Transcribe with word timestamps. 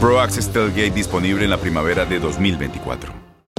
Pro 0.00 0.20
Access 0.20 0.48
Tailgate 0.52 0.92
disponible 0.92 1.42
en 1.42 1.50
la 1.50 1.56
primavera 1.56 2.04
de 2.04 2.20
2024. 2.20 3.27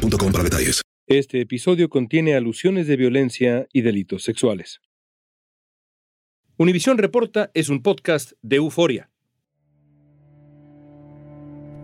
para 0.00 0.44
detalles. 0.44 0.82
Este 1.06 1.40
episodio 1.40 1.88
contiene 1.88 2.34
alusiones 2.34 2.86
de 2.86 2.96
violencia 2.96 3.66
y 3.72 3.82
delitos 3.82 4.22
sexuales. 4.22 4.80
Univisión 6.58 6.98
Reporta 6.98 7.50
es 7.54 7.68
un 7.68 7.82
podcast 7.82 8.32
de 8.42 8.56
euforia. 8.56 9.10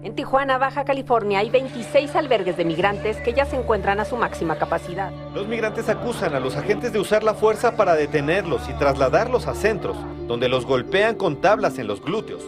En 0.03 0.17
Tijuana, 0.17 0.59
Baja 0.59 0.85
California, 0.85 1.39
hay 1.39 1.51
26 1.51 2.17
albergues 2.17 2.57
de 2.57 2.65
migrantes 2.65 3.19
que 3.19 3.35
ya 3.35 3.47
se 3.47 3.55
encuentran 3.57 4.01
a 4.01 4.05
su 4.05 4.17
máxima 4.17 4.59
capacidad. 4.59 5.13
Los 5.33 5.47
migrantes 5.47 5.89
acusan 5.89 6.35
a 6.35 6.41
los 6.41 6.57
agentes 6.57 6.93
de 6.93 6.99
usar 6.99 7.23
la 7.23 7.35
fuerza 7.35 7.77
para 7.77 7.95
detenerlos 7.95 8.69
y 8.69 8.73
trasladarlos 8.79 9.47
a 9.47 9.55
centros, 9.55 9.97
donde 10.27 10.49
los 10.49 10.67
golpean 10.67 11.15
con 11.15 11.41
tablas 11.41 11.79
en 11.79 11.87
los 11.87 12.03
glúteos. 12.03 12.43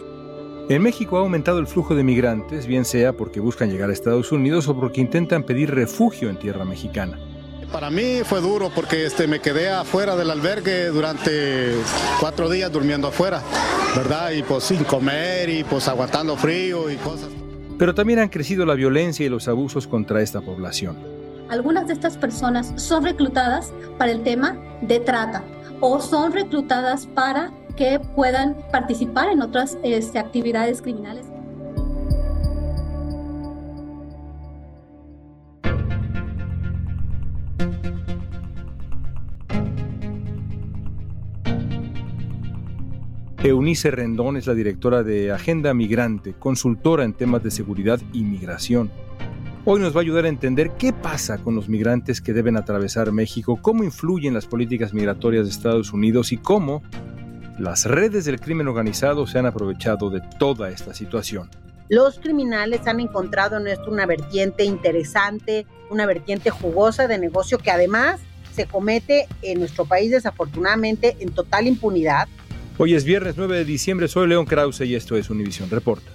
En 0.67 0.81
México 0.81 1.17
ha 1.17 1.19
aumentado 1.19 1.59
el 1.59 1.67
flujo 1.67 1.93
de 1.93 2.03
migrantes, 2.03 2.65
bien 2.65 2.85
sea 2.85 3.13
porque 3.13 3.39
buscan 3.39 3.69
llegar 3.69 3.91
a 3.91 3.93
Estados 3.93 4.31
Unidos 4.31 4.67
o 4.67 4.75
porque 4.75 4.99
intentan 4.99 5.43
pedir 5.43 5.69
refugio 5.69 6.27
en 6.27 6.39
tierra 6.39 6.65
mexicana. 6.65 7.19
Para 7.71 7.91
mí 7.91 8.21
fue 8.23 8.41
duro 8.41 8.71
porque 8.73 9.05
este, 9.05 9.27
me 9.27 9.39
quedé 9.39 9.69
afuera 9.69 10.15
del 10.15 10.31
albergue 10.31 10.87
durante 10.87 11.75
cuatro 12.19 12.49
días 12.49 12.71
durmiendo 12.71 13.09
afuera, 13.09 13.43
¿verdad? 13.95 14.31
Y 14.31 14.41
pues 14.41 14.63
sin 14.63 14.83
comer 14.85 15.49
y 15.49 15.63
pues 15.63 15.87
aguantando 15.87 16.35
frío 16.35 16.89
y 16.89 16.95
cosas. 16.95 17.29
Pero 17.77 17.93
también 17.93 18.17
han 18.17 18.29
crecido 18.29 18.65
la 18.65 18.73
violencia 18.73 19.23
y 19.23 19.29
los 19.29 19.47
abusos 19.47 19.85
contra 19.85 20.23
esta 20.23 20.41
población. 20.41 20.97
Algunas 21.49 21.85
de 21.85 21.93
estas 21.93 22.17
personas 22.17 22.73
son 22.81 23.03
reclutadas 23.03 23.71
para 23.99 24.11
el 24.11 24.23
tema 24.23 24.57
de 24.81 24.99
trata 24.99 25.43
o 25.79 26.01
son 26.01 26.31
reclutadas 26.31 27.05
para 27.05 27.51
que 27.75 27.99
puedan 27.99 28.55
participar 28.71 29.29
en 29.29 29.41
otras 29.41 29.77
este, 29.83 30.19
actividades 30.19 30.81
criminales. 30.81 31.25
Eunice 43.43 43.91
Rendón 43.91 44.37
es 44.37 44.47
la 44.47 44.55
directora 44.55 45.03
de 45.03 45.31
Agenda 45.31 45.71
Migrante, 45.75 46.33
consultora 46.33 47.03
en 47.03 47.13
temas 47.13 47.43
de 47.43 47.51
seguridad 47.51 48.01
y 48.11 48.23
migración. 48.23 48.89
Hoy 49.65 49.79
nos 49.79 49.95
va 49.95 49.99
a 49.99 50.01
ayudar 50.01 50.25
a 50.25 50.29
entender 50.29 50.71
qué 50.79 50.93
pasa 50.93 51.37
con 51.37 51.53
los 51.53 51.69
migrantes 51.69 52.21
que 52.21 52.33
deben 52.33 52.57
atravesar 52.57 53.11
México, 53.11 53.59
cómo 53.61 53.83
influyen 53.83 54.33
las 54.33 54.47
políticas 54.47 54.95
migratorias 54.95 55.45
de 55.45 55.51
Estados 55.51 55.93
Unidos 55.93 56.31
y 56.31 56.37
cómo 56.37 56.81
las 57.57 57.85
redes 57.85 58.25
del 58.25 58.39
crimen 58.39 58.67
organizado 58.67 59.25
se 59.27 59.39
han 59.39 59.45
aprovechado 59.45 60.09
de 60.09 60.21
toda 60.39 60.69
esta 60.69 60.93
situación. 60.93 61.49
Los 61.87 62.19
criminales 62.19 62.87
han 62.87 62.99
encontrado 62.99 63.57
en 63.57 63.67
esto 63.67 63.91
una 63.91 64.05
vertiente 64.05 64.63
interesante, 64.63 65.65
una 65.89 66.05
vertiente 66.05 66.49
jugosa 66.49 67.07
de 67.07 67.17
negocio 67.17 67.57
que 67.57 67.71
además 67.71 68.19
se 68.53 68.65
comete 68.65 69.27
en 69.41 69.59
nuestro 69.59 69.85
país 69.85 70.11
desafortunadamente 70.11 71.15
en 71.19 71.31
total 71.31 71.67
impunidad. 71.67 72.27
Hoy 72.77 72.95
es 72.95 73.05
viernes 73.05 73.35
9 73.37 73.57
de 73.57 73.65
diciembre, 73.65 74.07
soy 74.07 74.27
León 74.27 74.45
Krause 74.45 74.81
y 74.81 74.95
esto 74.95 75.15
es 75.15 75.29
Univisión 75.29 75.69
Reporta. 75.69 76.14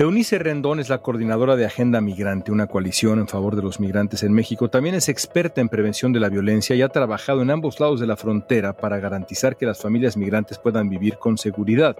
Eunice 0.00 0.38
Rendón 0.38 0.80
es 0.80 0.88
la 0.88 1.02
coordinadora 1.02 1.56
de 1.56 1.66
Agenda 1.66 2.00
Migrante, 2.00 2.50
una 2.50 2.68
coalición 2.68 3.18
en 3.18 3.28
favor 3.28 3.54
de 3.54 3.60
los 3.60 3.80
migrantes 3.80 4.22
en 4.22 4.32
México. 4.32 4.70
También 4.70 4.94
es 4.94 5.10
experta 5.10 5.60
en 5.60 5.68
prevención 5.68 6.10
de 6.14 6.20
la 6.20 6.30
violencia 6.30 6.74
y 6.74 6.80
ha 6.80 6.88
trabajado 6.88 7.42
en 7.42 7.50
ambos 7.50 7.80
lados 7.80 8.00
de 8.00 8.06
la 8.06 8.16
frontera 8.16 8.74
para 8.74 8.98
garantizar 8.98 9.58
que 9.58 9.66
las 9.66 9.82
familias 9.82 10.16
migrantes 10.16 10.58
puedan 10.58 10.88
vivir 10.88 11.18
con 11.18 11.36
seguridad. 11.36 11.98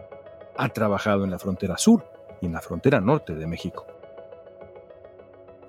Ha 0.57 0.71
trabajado 0.71 1.25
en 1.25 1.31
la 1.31 1.39
frontera 1.39 1.77
sur 1.77 2.03
y 2.41 2.47
en 2.47 2.55
la 2.55 2.63
frontera 2.63 3.03
norte 3.03 3.35
de 3.35 3.47
México. 3.47 3.87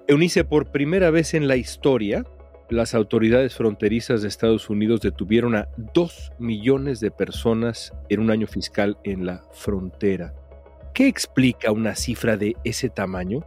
Eunice, 0.08 0.46
por 0.46 0.72
primera 0.72 1.12
vez 1.12 1.34
en 1.34 1.50
la 1.50 1.58
historia, 1.58 2.24
las 2.70 2.96
autoridades 2.96 3.56
fronterizas 3.56 4.22
de 4.22 4.30
Estados 4.30 4.70
Unidos 4.70 5.02
detuvieron 5.02 5.54
a 5.58 5.68
dos 5.94 6.32
millones 6.40 7.02
de 7.02 7.12
personas 7.12 7.94
en 8.08 8.22
un 8.22 8.32
año 8.32 8.48
fiscal 8.48 8.98
en 9.04 9.26
la 9.26 9.44
frontera. 9.52 10.34
¿Qué 10.94 11.08
explica 11.08 11.72
una 11.72 11.96
cifra 11.96 12.36
de 12.38 12.56
ese 12.64 12.90
tamaño? 12.90 13.46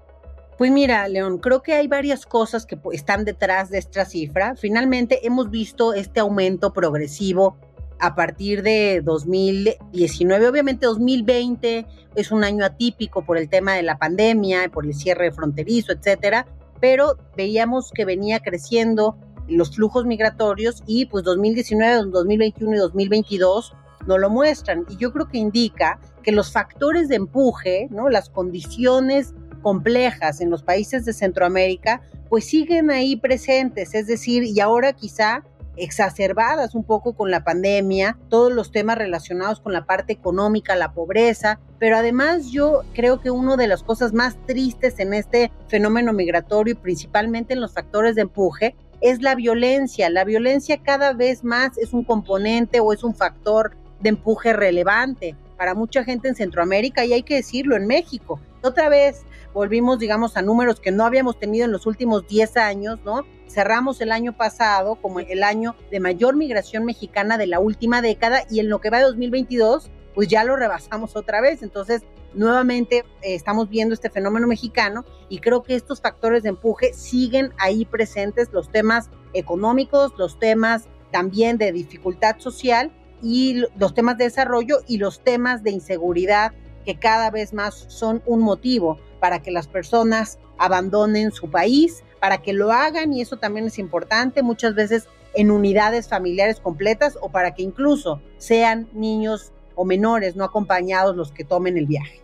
Pues 0.56 0.70
mira, 0.70 1.06
León, 1.08 1.38
creo 1.38 1.62
que 1.62 1.74
hay 1.74 1.88
varias 1.88 2.26
cosas 2.26 2.64
que 2.64 2.78
están 2.92 3.24
detrás 3.24 3.70
de 3.70 3.78
esta 3.78 4.04
cifra. 4.04 4.54
Finalmente 4.56 5.26
hemos 5.26 5.50
visto 5.50 5.92
este 5.92 6.20
aumento 6.20 6.72
progresivo 6.72 7.56
a 7.98 8.14
partir 8.14 8.62
de 8.62 9.02
2019. 9.04 10.48
Obviamente 10.48 10.86
2020 10.86 11.86
es 12.14 12.30
un 12.30 12.44
año 12.44 12.64
atípico 12.64 13.24
por 13.26 13.36
el 13.36 13.48
tema 13.48 13.74
de 13.74 13.82
la 13.82 13.98
pandemia, 13.98 14.70
por 14.72 14.86
el 14.86 14.94
cierre 14.94 15.32
fronterizo, 15.32 15.92
etcétera, 15.92 16.46
pero 16.80 17.18
veíamos 17.36 17.90
que 17.92 18.04
venía 18.04 18.40
creciendo 18.40 19.16
los 19.48 19.74
flujos 19.74 20.06
migratorios 20.06 20.82
y 20.86 21.06
pues 21.06 21.24
2019, 21.24 22.10
2021 22.10 22.74
y 22.74 22.78
2022 22.78 23.74
no 24.06 24.18
lo 24.18 24.30
muestran. 24.30 24.84
Y 24.88 24.96
yo 24.96 25.12
creo 25.12 25.28
que 25.28 25.38
indica 25.38 25.98
que 26.22 26.32
los 26.32 26.52
factores 26.52 27.08
de 27.08 27.16
empuje, 27.16 27.88
¿no? 27.90 28.08
las 28.08 28.30
condiciones 28.30 29.34
complejas 29.62 30.40
en 30.40 30.50
los 30.50 30.62
países 30.62 31.04
de 31.04 31.12
Centroamérica, 31.12 32.02
pues 32.28 32.44
siguen 32.46 32.90
ahí 32.90 33.16
presentes. 33.16 33.94
Es 33.94 34.06
decir, 34.06 34.44
y 34.44 34.60
ahora 34.60 34.92
quizá 34.92 35.42
exacerbadas 35.76 36.74
un 36.74 36.84
poco 36.84 37.14
con 37.14 37.30
la 37.30 37.42
pandemia, 37.42 38.16
todos 38.28 38.52
los 38.52 38.70
temas 38.70 38.98
relacionados 38.98 39.60
con 39.60 39.72
la 39.72 39.86
parte 39.86 40.12
económica, 40.12 40.76
la 40.76 40.92
pobreza, 40.92 41.58
pero 41.78 41.96
además 41.96 42.50
yo 42.50 42.82
creo 42.94 43.20
que 43.20 43.30
una 43.30 43.56
de 43.56 43.66
las 43.66 43.82
cosas 43.82 44.12
más 44.12 44.36
tristes 44.46 44.98
en 45.00 45.14
este 45.14 45.50
fenómeno 45.68 46.12
migratorio 46.12 46.72
y 46.72 46.76
principalmente 46.76 47.54
en 47.54 47.60
los 47.60 47.72
factores 47.72 48.14
de 48.14 48.22
empuje 48.22 48.76
es 49.00 49.20
la 49.20 49.34
violencia. 49.34 50.08
La 50.10 50.24
violencia 50.24 50.80
cada 50.82 51.12
vez 51.12 51.44
más 51.44 51.76
es 51.78 51.92
un 51.92 52.04
componente 52.04 52.80
o 52.80 52.92
es 52.92 53.02
un 53.02 53.14
factor 53.14 53.76
de 54.04 54.10
empuje 54.10 54.52
relevante 54.52 55.34
para 55.56 55.74
mucha 55.74 56.04
gente 56.04 56.28
en 56.28 56.34
Centroamérica 56.34 57.06
y 57.06 57.14
hay 57.14 57.22
que 57.22 57.36
decirlo 57.36 57.74
en 57.74 57.86
México. 57.86 58.38
Otra 58.62 58.90
vez 58.90 59.24
volvimos, 59.54 59.98
digamos, 59.98 60.36
a 60.36 60.42
números 60.42 60.78
que 60.78 60.92
no 60.92 61.06
habíamos 61.06 61.38
tenido 61.38 61.64
en 61.64 61.72
los 61.72 61.86
últimos 61.86 62.26
10 62.28 62.58
años, 62.58 63.00
¿no? 63.04 63.24
Cerramos 63.48 64.00
el 64.02 64.12
año 64.12 64.36
pasado 64.36 64.96
como 64.96 65.20
el 65.20 65.42
año 65.42 65.74
de 65.90 66.00
mayor 66.00 66.36
migración 66.36 66.84
mexicana 66.84 67.38
de 67.38 67.46
la 67.46 67.60
última 67.60 68.02
década 68.02 68.42
y 68.50 68.60
en 68.60 68.68
lo 68.68 68.80
que 68.80 68.90
va 68.90 68.98
de 68.98 69.04
2022 69.04 69.90
pues 70.14 70.28
ya 70.28 70.44
lo 70.44 70.54
rebasamos 70.54 71.16
otra 71.16 71.40
vez. 71.40 71.62
Entonces, 71.62 72.02
nuevamente 72.34 72.98
eh, 73.22 73.34
estamos 73.34 73.68
viendo 73.68 73.94
este 73.94 74.10
fenómeno 74.10 74.46
mexicano 74.46 75.04
y 75.28 75.38
creo 75.38 75.62
que 75.62 75.74
estos 75.74 76.00
factores 76.00 76.42
de 76.42 76.50
empuje 76.50 76.92
siguen 76.92 77.52
ahí 77.58 77.84
presentes, 77.84 78.52
los 78.52 78.70
temas 78.70 79.08
económicos, 79.32 80.12
los 80.18 80.38
temas 80.38 80.88
también 81.10 81.56
de 81.58 81.72
dificultad 81.72 82.38
social 82.38 82.92
y 83.24 83.64
los 83.78 83.94
temas 83.94 84.18
de 84.18 84.24
desarrollo 84.24 84.80
y 84.86 84.98
los 84.98 85.24
temas 85.24 85.62
de 85.62 85.70
inseguridad 85.70 86.52
que 86.84 86.96
cada 86.98 87.30
vez 87.30 87.54
más 87.54 87.86
son 87.88 88.22
un 88.26 88.40
motivo 88.40 88.98
para 89.18 89.40
que 89.40 89.50
las 89.50 89.66
personas 89.66 90.38
abandonen 90.58 91.32
su 91.32 91.50
país, 91.50 92.04
para 92.20 92.42
que 92.42 92.52
lo 92.52 92.70
hagan, 92.70 93.14
y 93.14 93.22
eso 93.22 93.38
también 93.38 93.66
es 93.66 93.78
importante, 93.78 94.42
muchas 94.42 94.74
veces 94.74 95.08
en 95.34 95.50
unidades 95.50 96.08
familiares 96.08 96.60
completas 96.60 97.18
o 97.22 97.30
para 97.30 97.54
que 97.54 97.62
incluso 97.62 98.20
sean 98.36 98.88
niños 98.92 99.52
o 99.74 99.86
menores 99.86 100.36
no 100.36 100.44
acompañados 100.44 101.16
los 101.16 101.32
que 101.32 101.44
tomen 101.44 101.78
el 101.78 101.86
viaje. 101.86 102.20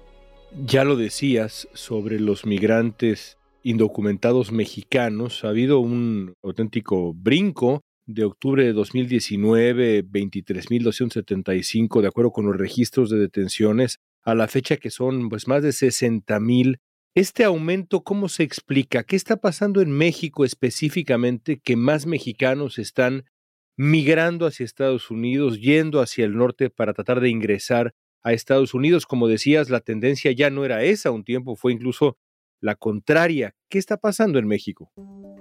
Ya 0.66 0.84
lo 0.84 0.96
decías 0.96 1.66
sobre 1.72 2.20
los 2.20 2.44
migrantes 2.44 3.38
indocumentados 3.62 4.52
mexicanos, 4.52 5.44
ha 5.44 5.48
habido 5.48 5.80
un 5.80 6.34
auténtico 6.42 7.14
brinco 7.14 7.80
de 8.14 8.24
octubre 8.24 8.64
de 8.64 8.72
2019, 8.72 10.04
23.275, 10.04 12.00
de 12.00 12.08
acuerdo 12.08 12.32
con 12.32 12.46
los 12.46 12.56
registros 12.56 13.10
de 13.10 13.18
detenciones, 13.18 13.98
a 14.22 14.34
la 14.34 14.48
fecha 14.48 14.76
que 14.76 14.90
son 14.90 15.28
pues 15.28 15.48
más 15.48 15.62
de 15.62 15.70
60.000. 15.70 16.78
Este 17.14 17.44
aumento, 17.44 18.02
¿cómo 18.02 18.28
se 18.28 18.42
explica? 18.42 19.04
¿Qué 19.04 19.16
está 19.16 19.36
pasando 19.36 19.80
en 19.80 19.90
México 19.90 20.44
específicamente 20.44 21.60
que 21.60 21.76
más 21.76 22.06
mexicanos 22.06 22.78
están 22.78 23.24
migrando 23.76 24.46
hacia 24.46 24.64
Estados 24.64 25.10
Unidos, 25.10 25.60
yendo 25.60 26.00
hacia 26.00 26.24
el 26.24 26.36
norte 26.36 26.70
para 26.70 26.92
tratar 26.92 27.20
de 27.20 27.30
ingresar 27.30 27.94
a 28.22 28.32
Estados 28.32 28.74
Unidos? 28.74 29.06
Como 29.06 29.26
decías, 29.26 29.70
la 29.70 29.80
tendencia 29.80 30.32
ya 30.32 30.50
no 30.50 30.64
era 30.64 30.84
esa, 30.84 31.10
un 31.10 31.24
tiempo 31.24 31.56
fue 31.56 31.72
incluso 31.72 32.16
la 32.60 32.74
contraria. 32.74 33.54
¿Qué 33.68 33.78
está 33.78 33.96
pasando 33.96 34.38
en 34.38 34.46
México? 34.46 34.90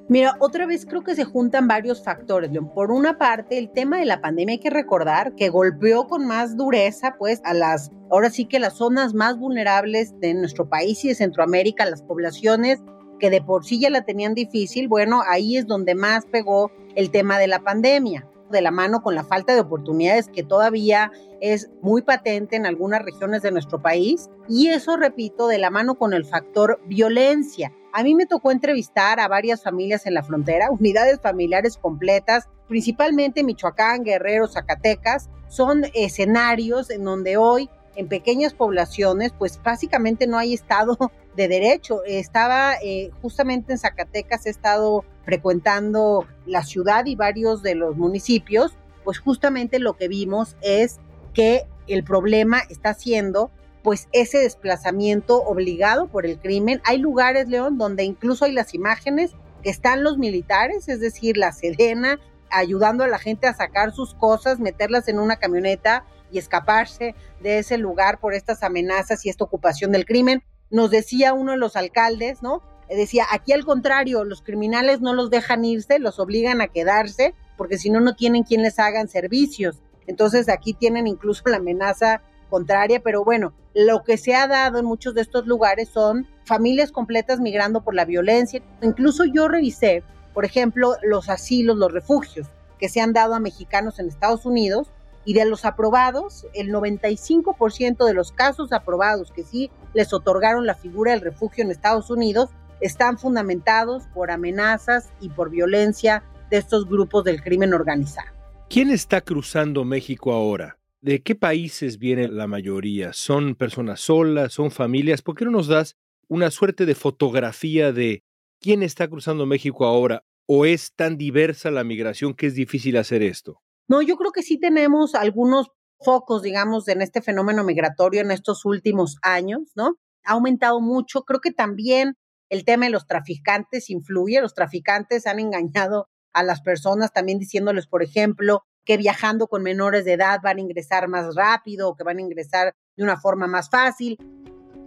Mira, 0.08 0.36
otra 0.40 0.66
vez 0.66 0.86
creo 0.86 1.04
que 1.04 1.16
se 1.16 1.24
juntan 1.24 1.68
varios 1.68 2.04
factores. 2.04 2.50
Por 2.74 2.92
una 2.92 3.18
parte, 3.18 3.58
el 3.58 3.72
tema 3.72 4.00
de 4.00 4.06
la 4.06 4.22
pandemia 4.22 4.54
hay 4.54 4.60
que 4.60 4.72
recordar 4.72 5.36
que 5.36 5.50
golpeó 5.50 6.08
con 6.08 6.26
más 6.26 6.58
dureza, 6.58 7.16
pues, 7.20 7.42
a 7.44 7.54
las, 7.54 7.92
ahora 8.10 8.30
sí 8.30 8.46
que 8.46 8.60
las 8.60 8.78
zonas 8.78 9.14
más 9.14 9.38
vulnerables 9.38 10.20
de 10.20 10.34
nuestro 10.34 10.68
país 10.68 11.06
y 11.06 11.10
de 11.10 11.16
Centroamérica, 11.16 11.86
las 11.86 12.02
poblaciones 12.02 12.80
que 13.20 13.30
de 13.30 13.42
por 13.42 13.66
sí 13.66 13.80
ya 13.80 13.90
la 13.90 14.06
tenían 14.06 14.34
difícil, 14.34 14.88
bueno, 14.88 15.22
ahí 15.28 15.58
es 15.58 15.68
donde 15.68 15.94
más 15.94 16.26
pegó 16.26 16.72
el 16.96 17.12
tema 17.12 17.38
de 17.38 17.48
la 17.48 17.60
pandemia 17.60 18.29
de 18.50 18.62
la 18.62 18.72
mano 18.72 19.02
con 19.02 19.16
la 19.16 19.24
falta 19.24 19.54
de 19.54 19.62
oportunidades 19.62 20.28
que 20.28 20.44
todavía 20.44 21.12
es 21.42 21.70
muy 21.82 22.02
patente 22.02 22.56
en 22.56 22.66
algunas 22.66 23.04
regiones 23.04 23.42
de 23.42 23.52
nuestro 23.52 23.82
país. 23.82 24.30
Y 24.48 24.68
eso, 24.68 24.98
repito, 24.98 25.48
de 25.48 25.58
la 25.58 25.70
mano 25.70 25.96
con 25.96 26.14
el 26.14 26.26
factor 26.26 26.80
violencia. 26.86 27.72
A 27.94 28.04
mí 28.04 28.16
me 28.16 28.26
tocó 28.26 28.52
entrevistar 28.52 29.20
a 29.20 29.28
varias 29.28 29.64
familias 29.64 30.06
en 30.06 30.14
la 30.14 30.24
frontera, 30.24 30.72
unidades 30.80 31.20
familiares 31.22 31.78
completas, 31.78 32.48
principalmente 32.68 33.44
Michoacán, 33.44 34.04
Guerrero, 34.04 34.48
Zacatecas. 34.48 35.30
Son 35.48 35.86
escenarios 35.94 36.90
en 36.90 37.04
donde 37.04 37.38
hoy 37.38 37.70
en 37.96 38.08
pequeñas 38.08 38.54
poblaciones, 38.54 39.34
pues 39.38 39.62
básicamente 39.62 40.28
no 40.28 40.38
hay 40.38 40.54
estado 40.54 41.12
de 41.36 41.48
derecho. 41.48 42.04
Estaba 42.06 42.76
eh, 42.84 43.12
justamente 43.22 43.74
en 43.74 43.80
Zacatecas, 43.80 44.46
he 44.46 44.50
estado 44.50 45.06
frecuentando 45.24 46.26
la 46.46 46.64
ciudad 46.64 47.06
y 47.06 47.16
varios 47.16 47.62
de 47.62 47.76
los 47.76 47.96
municipios, 47.96 48.74
pues 49.04 49.20
justamente 49.20 49.80
lo 49.80 49.96
que 49.96 50.08
vimos 50.08 50.56
es 50.62 51.00
que 51.34 51.68
el 51.88 52.04
problema 52.04 52.62
está 52.70 52.94
siendo 52.94 53.52
pues 53.84 54.08
ese 54.12 54.40
desplazamiento 54.40 55.42
obligado 55.44 56.08
por 56.08 56.26
el 56.26 56.40
crimen. 56.40 56.82
Hay 56.84 56.98
lugares, 56.98 57.48
León, 57.48 57.78
donde 57.78 58.04
incluso 58.04 58.46
hay 58.46 58.52
las 58.52 58.74
imágenes 58.74 59.32
que 59.64 59.70
están 59.70 60.04
los 60.04 60.18
militares, 60.18 60.88
es 60.90 61.00
decir, 61.00 61.38
la 61.38 61.52
Sedena, 61.52 62.20
ayudando 62.50 63.04
a 63.04 63.08
la 63.08 63.20
gente 63.20 63.48
a 63.48 63.54
sacar 63.54 63.92
sus 63.92 64.14
cosas, 64.16 64.60
meterlas 64.60 65.08
en 65.08 65.20
una 65.20 65.38
camioneta 65.38 66.06
y 66.32 66.38
escaparse 66.38 67.16
de 67.42 67.60
ese 67.60 67.78
lugar 67.78 68.20
por 68.20 68.34
estas 68.34 68.64
amenazas 68.64 69.26
y 69.26 69.30
esta 69.30 69.44
ocupación 69.44 69.92
del 69.92 70.06
crimen. 70.06 70.44
Nos 70.72 70.92
decía 70.92 71.34
uno 71.34 71.52
de 71.52 71.58
los 71.58 71.76
alcaldes, 71.76 72.42
¿no? 72.42 72.62
decía, 72.96 73.26
aquí 73.32 73.54
al 73.54 73.66
contrario, 73.66 74.24
los 74.24 74.42
criminales 74.42 75.00
no 75.02 75.14
los 75.14 75.30
dejan 75.30 75.64
irse, 75.64 76.00
los 76.00 76.20
obligan 76.20 76.62
a 76.62 76.68
quedarse, 76.68 77.36
porque 77.58 77.78
si 77.78 77.90
no, 77.90 78.00
no 78.00 78.16
tienen 78.16 78.44
quien 78.44 78.64
les 78.64 78.80
hagan 78.80 79.08
servicios. 79.08 79.82
Entonces 80.08 80.50
aquí 80.50 80.74
tienen 80.74 81.06
incluso 81.06 81.44
la 81.46 81.58
amenaza 81.58 82.22
contraria, 82.50 83.02
pero 83.02 83.24
bueno, 83.24 83.54
lo 83.76 84.04
que 84.04 84.18
se 84.18 84.34
ha 84.34 84.48
dado 84.48 84.80
en 84.80 84.86
muchos 84.86 85.14
de 85.14 85.22
estos 85.22 85.46
lugares 85.46 85.90
son 85.90 86.28
familias 86.46 86.92
completas 86.92 87.40
migrando 87.40 87.84
por 87.84 87.94
la 87.94 88.06
violencia. 88.06 88.62
Incluso 88.82 89.24
yo 89.26 89.48
revisé, 89.48 90.04
por 90.34 90.46
ejemplo, 90.46 90.96
los 91.04 91.30
asilos, 91.30 91.78
los 91.78 91.92
refugios 91.92 92.48
que 92.80 92.90
se 92.90 93.02
han 93.02 93.14
dado 93.14 93.36
a 93.36 93.40
mexicanos 93.40 94.00
en 94.00 94.08
Estados 94.08 94.46
Unidos 94.46 94.92
y 95.26 95.34
de 95.34 95.46
los 95.46 95.66
aprobados, 95.66 96.48
el 96.54 96.72
95% 96.72 98.06
de 98.06 98.14
los 98.14 98.32
casos 98.32 98.72
aprobados 98.72 99.32
que 99.32 99.44
sí 99.44 99.70
les 99.94 100.14
otorgaron 100.14 100.66
la 100.66 100.76
figura 100.76 101.12
del 101.12 101.22
refugio 101.22 101.64
en 101.64 101.72
Estados 101.72 102.10
Unidos 102.10 102.50
están 102.82 103.18
fundamentados 103.18 104.04
por 104.14 104.32
amenazas 104.32 105.12
y 105.20 105.30
por 105.30 105.50
violencia 105.50 106.24
de 106.50 106.58
estos 106.58 106.88
grupos 106.88 107.24
del 107.24 107.44
crimen 107.44 107.74
organizado. 107.74 108.30
¿Quién 108.70 108.90
está 108.90 109.22
cruzando 109.22 109.84
México 109.84 110.32
ahora? 110.32 110.78
¿De 111.02 111.22
qué 111.22 111.36
países 111.36 111.98
viene 111.98 112.28
la 112.28 112.48
mayoría? 112.48 113.14
¿Son 113.14 113.56
personas 113.56 114.02
solas? 114.02 114.54
¿Son 114.54 114.72
familias? 114.72 115.22
¿Por 115.22 115.36
qué 115.36 115.46
no 115.46 115.52
nos 115.52 115.68
das 115.68 115.96
una 116.28 116.52
suerte 116.52 116.86
de 116.86 116.96
fotografía 116.96 117.92
de 117.92 118.24
quién 118.60 118.84
está 118.84 119.08
cruzando 119.08 119.46
México 119.46 119.86
ahora? 119.86 120.24
¿O 120.46 120.66
es 120.66 120.94
tan 120.94 121.18
diversa 121.18 121.72
la 121.72 121.84
migración 121.84 122.34
que 122.34 122.48
es 122.48 122.56
difícil 122.56 122.98
hacer 122.98 123.22
esto? 123.22 123.62
No, 123.88 124.02
yo 124.02 124.18
creo 124.18 124.32
que 124.32 124.44
sí 124.44 124.60
tenemos 124.60 125.16
algunos 125.16 125.72
focos, 126.00 126.42
digamos, 126.42 126.88
en 126.88 127.02
este 127.02 127.22
fenómeno 127.22 127.64
migratorio 127.64 128.22
en 128.22 128.32
estos 128.32 128.66
últimos 128.66 129.18
años, 129.22 129.72
¿no? 129.76 129.96
Ha 130.24 130.34
aumentado 130.34 130.82
mucho. 130.82 131.24
Creo 131.24 131.40
que 131.40 131.52
también 131.52 132.16
el 132.50 132.66
tema 132.66 132.86
de 132.86 132.92
los 132.92 133.08
traficantes 133.08 133.90
influye. 133.90 134.42
Los 134.42 134.54
traficantes 134.54 135.28
han 135.28 135.40
engañado 135.40 136.08
a 136.34 136.44
las 136.44 136.62
personas 136.62 137.12
también 137.12 137.40
diciéndoles, 137.40 137.88
por 137.88 138.04
ejemplo, 138.04 138.64
que 138.86 138.98
viajando 138.98 139.48
con 139.48 139.62
menores 139.62 140.06
de 140.06 140.14
edad 140.14 140.40
van 140.44 140.58
a 140.58 140.62
ingresar 140.62 141.08
más 141.08 141.36
rápido 141.36 141.90
o 141.90 141.96
que 141.96 142.04
van 142.04 142.18
a 142.18 142.22
ingresar 142.22 142.74
de 142.96 143.04
una 143.04 143.20
forma 143.20 143.48
más 143.48 143.70
fácil. 143.70 144.18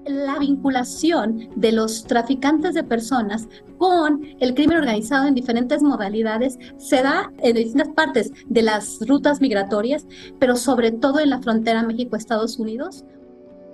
La 0.06 0.38
vinculación 0.38 1.48
de 1.54 1.70
los 1.70 2.04
traficantes 2.04 2.74
de 2.74 2.82
personas 2.82 3.46
con 3.78 4.22
el 4.40 4.54
crimen 4.54 4.78
organizado 4.78 5.28
en 5.28 5.34
diferentes 5.34 5.80
modalidades 5.80 6.58
se 6.76 7.02
da 7.02 7.32
en 7.38 7.54
distintas 7.54 7.90
partes 7.90 8.32
de 8.46 8.62
las 8.62 8.98
rutas 9.06 9.40
migratorias, 9.40 10.06
pero 10.40 10.56
sobre 10.56 10.90
todo 10.90 11.20
en 11.20 11.30
la 11.30 11.40
frontera 11.40 11.84
México-Estados 11.84 12.58
Unidos. 12.58 13.04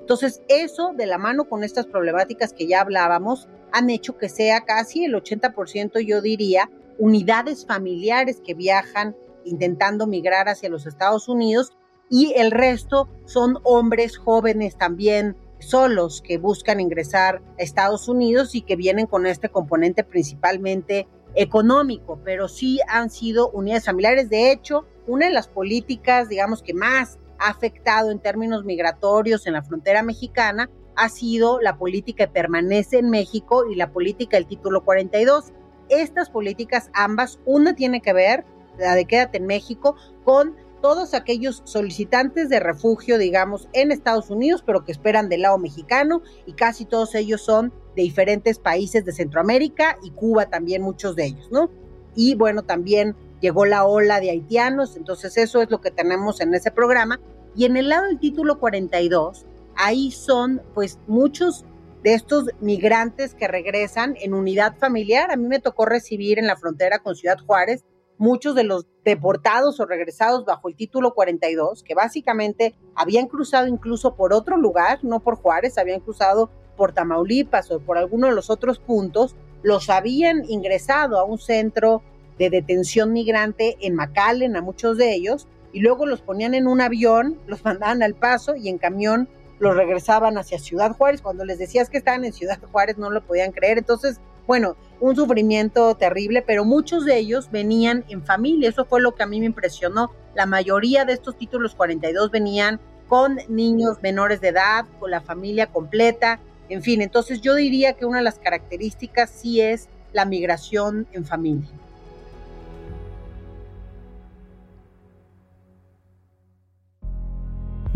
Entonces, 0.01 0.43
eso 0.49 0.93
de 0.95 1.07
la 1.07 1.17
mano 1.17 1.45
con 1.45 1.65
estas 1.65 1.87
problemáticas 1.87 2.53
que 2.53 2.67
ya 2.67 2.83
hablábamos, 2.83 3.49
han 3.73 3.89
hecho 3.89 4.19
que 4.19 4.29
sea 4.29 4.63
casi 4.63 5.05
el 5.05 5.15
80%, 5.15 6.01
yo 6.01 6.21
diría, 6.21 6.71
unidades 6.99 7.65
familiares 7.65 8.43
que 8.45 8.55
viajan 8.55 9.17
intentando 9.45 10.07
migrar 10.07 10.49
hacia 10.49 10.69
los 10.69 10.87
Estados 10.87 11.29
Unidos 11.29 11.73
y 12.11 12.33
el 12.37 12.51
resto 12.51 13.09
son 13.25 13.59
hombres 13.65 14.19
jóvenes 14.19 14.77
también 14.77 15.37
solos 15.59 16.23
que 16.23 16.39
buscan 16.39 16.81
ingresar 16.81 17.43
a 17.59 17.63
Estados 17.63 18.09
Unidos 18.09 18.55
y 18.55 18.63
que 18.63 18.77
vienen 18.77 19.07
con 19.07 19.27
este 19.27 19.49
componente 19.49 20.05
principalmente 20.05 21.09
económico, 21.35 22.21
pero 22.25 22.49
sí 22.49 22.81
han 22.89 23.11
sido 23.11 23.51
unidades 23.51 23.85
familiares. 23.85 24.31
De 24.31 24.51
hecho, 24.51 24.87
una 25.07 25.27
de 25.27 25.33
las 25.33 25.49
políticas, 25.49 26.29
digamos, 26.29 26.63
que 26.63 26.75
más 26.75 27.19
ha 27.39 27.51
afectado 27.51 28.11
en 28.11 28.19
términos 28.19 28.65
migratorios 28.65 29.47
en 29.47 29.53
la 29.53 29.63
frontera 29.63 30.03
mexicana 30.03 30.69
ha 30.99 31.09
sido 31.09 31.61
la 31.61 31.79
política 31.79 32.27
que 32.27 32.33
permanece 32.33 32.99
en 32.99 33.09
México 33.09 33.65
y 33.71 33.77
la 33.77 33.93
política 33.93 34.37
del 34.37 34.47
título 34.47 34.85
42. 34.85 35.53
Estas 35.89 36.29
políticas 36.29 36.91
ambas, 36.93 37.39
una 37.45 37.75
tiene 37.75 38.01
que 38.03 38.13
ver, 38.13 38.45
la 38.79 38.97
de 38.97 39.05
quédate 39.05 39.39
en 39.39 39.47
México, 39.47 39.95
con 40.25 40.57
todos 40.81 41.15
aquellos 41.15 41.63
solicitantes 41.65 42.49
de 42.49 42.61
refugio, 42.61 43.19
digamos, 43.19 43.69
en 43.73 43.93
Estados 43.93 44.31
Unidos, 44.31 44.63
pero 44.65 44.85
que 44.85 44.93
esperan 44.93 45.29
del 45.29 45.43
lado 45.43 45.59
mexicano, 45.59 46.23
y 46.47 46.53
casi 46.53 46.85
todos 46.85 47.15
ellos 47.15 47.43
son 47.43 47.73
de 47.97 48.03
diferentes 48.03 48.59
países 48.59 49.05
de 49.05 49.13
Centroamérica 49.13 49.99
y 50.03 50.11
Cuba 50.11 50.47
también, 50.47 50.83
muchos 50.83 51.17
de 51.17 51.27
ellos, 51.27 51.49
¿no? 51.51 51.71
Y 52.15 52.35
bueno, 52.35 52.63
también 52.63 53.15
llegó 53.41 53.65
la 53.65 53.85
ola 53.85 54.21
de 54.21 54.31
haitianos, 54.31 54.97
entonces 54.97 55.37
eso 55.37 55.63
es 55.63 55.71
lo 55.71 55.81
que 55.81 55.91
tenemos 55.91 56.41
en 56.41 56.55
ese 56.55 56.71
programa. 56.71 57.21
Y 57.55 57.65
en 57.65 57.77
el 57.77 57.89
lado 57.89 58.07
del 58.07 58.19
título 58.19 58.59
42, 58.59 59.47
ahí 59.77 60.11
son 60.11 60.63
pues 60.75 60.99
muchos 61.07 61.65
de 62.03 62.15
estos 62.15 62.51
migrantes 62.61 63.35
que 63.35 63.49
regresan 63.49 64.17
en 64.21 64.35
unidad 64.35 64.77
familiar. 64.79 65.31
A 65.31 65.37
mí 65.37 65.49
me 65.49 65.61
tocó 65.61 65.87
recibir 65.87 66.39
en 66.39 66.47
la 66.47 66.57
frontera 66.57 67.01
con 67.01 67.17
Ciudad 67.17 67.39
Juárez 67.47 67.85
muchos 68.19 68.55
de 68.55 68.65
los 68.65 68.87
deportados 69.05 69.81
o 69.81 69.87
regresados 69.87 70.45
bajo 70.45 70.69
el 70.69 70.77
título 70.77 71.15
42, 71.15 71.83
que 71.83 71.95
básicamente 71.95 72.75
habían 72.95 73.27
cruzado 73.27 73.67
incluso 73.67 74.15
por 74.15 74.33
otro 74.33 74.57
lugar, 74.57 74.99
no 75.03 75.21
por 75.21 75.37
Juárez, 75.37 75.79
habían 75.79 76.01
cruzado 76.01 76.51
por 76.77 76.93
Tamaulipas 76.93 77.71
o 77.71 77.81
por 77.81 77.97
alguno 77.97 78.27
de 78.27 78.35
los 78.35 78.51
otros 78.51 78.79
puntos, 78.79 79.35
los 79.63 79.89
habían 79.91 80.45
ingresado 80.49 81.19
a 81.19 81.25
un 81.25 81.39
centro 81.39 82.03
de 82.39 82.51
detención 82.51 83.13
migrante 83.13 83.77
en 83.81 83.95
McAllen, 83.95 84.57
a 84.57 84.63
muchos 84.63 84.97
de 84.97 85.15
ellos, 85.15 85.49
y 85.73 85.81
luego 85.81 86.07
los 86.07 86.21
ponían 86.21 86.55
en 86.55 86.67
un 86.67 86.81
avión, 86.81 87.39
los 87.47 87.65
mandaban 87.65 88.03
al 88.03 88.15
paso 88.15 88.57
y 88.57 88.69
en 88.69 88.79
camión 88.79 89.29
los 89.59 89.77
regresaban 89.77 90.39
hacia 90.39 90.59
Ciudad 90.59 90.97
Juárez. 90.97 91.21
Cuando 91.21 91.45
les 91.45 91.59
decías 91.59 91.91
que 91.91 91.99
estaban 91.99 92.25
en 92.25 92.33
Ciudad 92.33 92.59
Juárez 92.71 92.97
no 92.97 93.11
lo 93.11 93.23
podían 93.23 93.51
creer. 93.51 93.79
Entonces, 93.79 94.21
bueno, 94.47 94.77
un 95.01 95.17
sufrimiento 95.17 95.95
terrible, 95.95 96.43
pero 96.43 96.65
muchos 96.65 97.05
de 97.05 97.17
ellos 97.17 97.51
venían 97.51 98.05
en 98.09 98.23
familia. 98.23 98.69
Eso 98.69 98.85
fue 98.85 99.01
lo 99.01 99.15
que 99.15 99.23
a 99.23 99.27
mí 99.27 99.41
me 99.41 99.47
impresionó. 99.47 100.11
La 100.35 100.47
mayoría 100.47 101.05
de 101.05 101.13
estos 101.13 101.37
títulos 101.37 101.75
42 101.75 102.31
venían 102.31 102.81
con 103.09 103.39
niños 103.49 104.03
menores 104.03 104.41
de 104.41 104.49
edad, 104.49 104.85
con 105.01 105.11
la 105.11 105.21
familia 105.21 105.67
completa. 105.67 106.41
En 106.69 106.83
fin, 106.83 107.01
entonces 107.01 107.41
yo 107.41 107.55
diría 107.55 107.95
que 107.95 108.05
una 108.05 108.19
de 108.19 108.25
las 108.25 108.39
características 108.39 109.31
sí 109.31 109.61
es 109.61 109.89
la 110.13 110.25
migración 110.25 111.07
en 111.13 111.25
familia. 111.25 111.69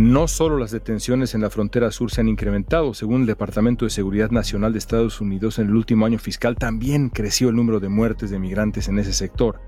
No 0.02 0.26
solo 0.26 0.58
las 0.58 0.72
detenciones 0.72 1.36
en 1.36 1.42
la 1.42 1.48
frontera 1.48 1.92
sur 1.92 2.10
se 2.10 2.20
han 2.20 2.28
incrementado, 2.28 2.92
según 2.92 3.20
el 3.20 3.28
Departamento 3.28 3.84
de 3.84 3.90
Seguridad 3.92 4.32
Nacional 4.32 4.72
de 4.72 4.80
Estados 4.80 5.20
Unidos, 5.20 5.60
en 5.60 5.68
el 5.68 5.76
último 5.76 6.06
año 6.06 6.18
fiscal 6.18 6.56
también 6.56 7.08
creció 7.08 7.50
el 7.50 7.54
número 7.54 7.78
de 7.78 7.88
muertes 7.88 8.28
de 8.28 8.40
migrantes 8.40 8.88
en 8.88 8.98
ese 8.98 9.12
sector. 9.12 9.60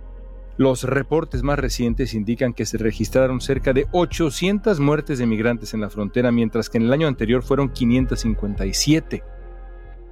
Los 0.56 0.82
reportes 0.82 1.44
más 1.44 1.60
recientes 1.60 2.14
indican 2.14 2.52
que 2.52 2.66
se 2.66 2.78
registraron 2.78 3.40
cerca 3.40 3.72
de 3.72 3.86
800 3.92 4.80
muertes 4.80 5.20
de 5.20 5.26
migrantes 5.26 5.72
en 5.72 5.82
la 5.82 5.88
frontera, 5.88 6.32
mientras 6.32 6.68
que 6.68 6.78
en 6.78 6.86
el 6.86 6.92
año 6.92 7.06
anterior 7.06 7.44
fueron 7.44 7.68
557. 7.68 9.22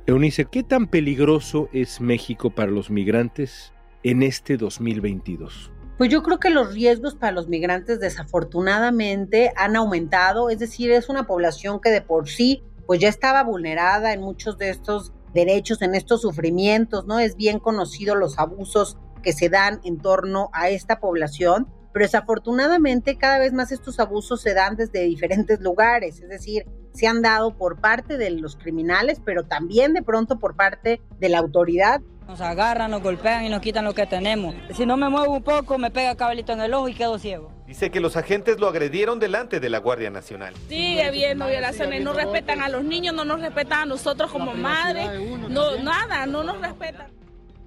Eunice, 0.06 0.44
¿qué 0.44 0.62
tan 0.62 0.86
peligroso 0.86 1.68
es 1.72 2.00
México 2.00 2.50
para 2.50 2.70
los 2.70 2.90
migrantes 2.90 3.72
en 4.04 4.22
este 4.22 4.56
2022? 4.56 5.72
Pues 5.98 6.10
yo 6.10 6.22
creo 6.22 6.38
que 6.38 6.50
los 6.50 6.72
riesgos 6.72 7.14
para 7.14 7.32
los 7.32 7.48
migrantes 7.48 8.00
desafortunadamente 8.00 9.52
han 9.56 9.76
aumentado, 9.76 10.50
es 10.50 10.58
decir, 10.58 10.90
es 10.90 11.08
una 11.08 11.26
población 11.26 11.80
que 11.80 11.90
de 11.90 12.00
por 12.00 12.28
sí 12.28 12.62
pues 12.86 13.00
ya 13.00 13.08
estaba 13.08 13.44
vulnerada 13.44 14.12
en 14.12 14.20
muchos 14.20 14.58
de 14.58 14.70
estos 14.70 15.12
derechos, 15.32 15.82
en 15.82 15.94
estos 15.94 16.22
sufrimientos, 16.22 17.06
¿no? 17.06 17.18
Es 17.20 17.36
bien 17.36 17.58
conocido 17.58 18.14
los 18.14 18.38
abusos 18.38 18.98
que 19.22 19.32
se 19.32 19.48
dan 19.48 19.80
en 19.84 19.98
torno 19.98 20.50
a 20.52 20.68
esta 20.68 20.98
población, 20.98 21.68
pero 21.92 22.04
desafortunadamente 22.04 23.16
cada 23.16 23.38
vez 23.38 23.52
más 23.52 23.70
estos 23.70 24.00
abusos 24.00 24.40
se 24.40 24.54
dan 24.54 24.76
desde 24.76 25.04
diferentes 25.04 25.60
lugares, 25.60 26.20
es 26.20 26.28
decir, 26.28 26.66
se 26.92 27.06
han 27.06 27.22
dado 27.22 27.56
por 27.56 27.80
parte 27.80 28.18
de 28.18 28.30
los 28.30 28.56
criminales, 28.56 29.20
pero 29.24 29.44
también 29.44 29.92
de 29.92 30.02
pronto 30.02 30.38
por 30.38 30.56
parte 30.56 31.00
de 31.18 31.28
la 31.28 31.38
autoridad 31.38 32.02
nos 32.26 32.40
agarran, 32.40 32.90
nos 32.90 33.02
golpean 33.02 33.44
y 33.44 33.48
nos 33.48 33.60
quitan 33.60 33.84
lo 33.84 33.94
que 33.94 34.06
tenemos. 34.06 34.54
Si 34.74 34.86
no 34.86 34.96
me 34.96 35.08
muevo 35.08 35.34
un 35.34 35.42
poco, 35.42 35.78
me 35.78 35.90
pega 35.90 36.14
cabalito 36.16 36.52
en 36.52 36.60
el 36.60 36.74
ojo 36.74 36.88
y 36.88 36.94
quedo 36.94 37.18
ciego. 37.18 37.52
Dice 37.66 37.90
que 37.90 38.00
los 38.00 38.16
agentes 38.16 38.58
lo 38.58 38.68
agredieron 38.68 39.18
delante 39.18 39.60
de 39.60 39.70
la 39.70 39.78
Guardia 39.78 40.10
Nacional. 40.10 40.54
Sigue 40.68 41.04
habiendo 41.04 41.46
violaciones, 41.46 42.02
no 42.02 42.12
respetan 42.12 42.60
a 42.60 42.68
los 42.68 42.84
niños, 42.84 43.14
no 43.14 43.24
nos 43.24 43.40
respetan 43.40 43.80
a 43.80 43.86
nosotros 43.86 44.30
como 44.30 44.54
madres, 44.54 45.08
no, 45.48 45.76
nada, 45.82 46.26
no 46.26 46.42
nos 46.42 46.60
respetan. 46.60 47.06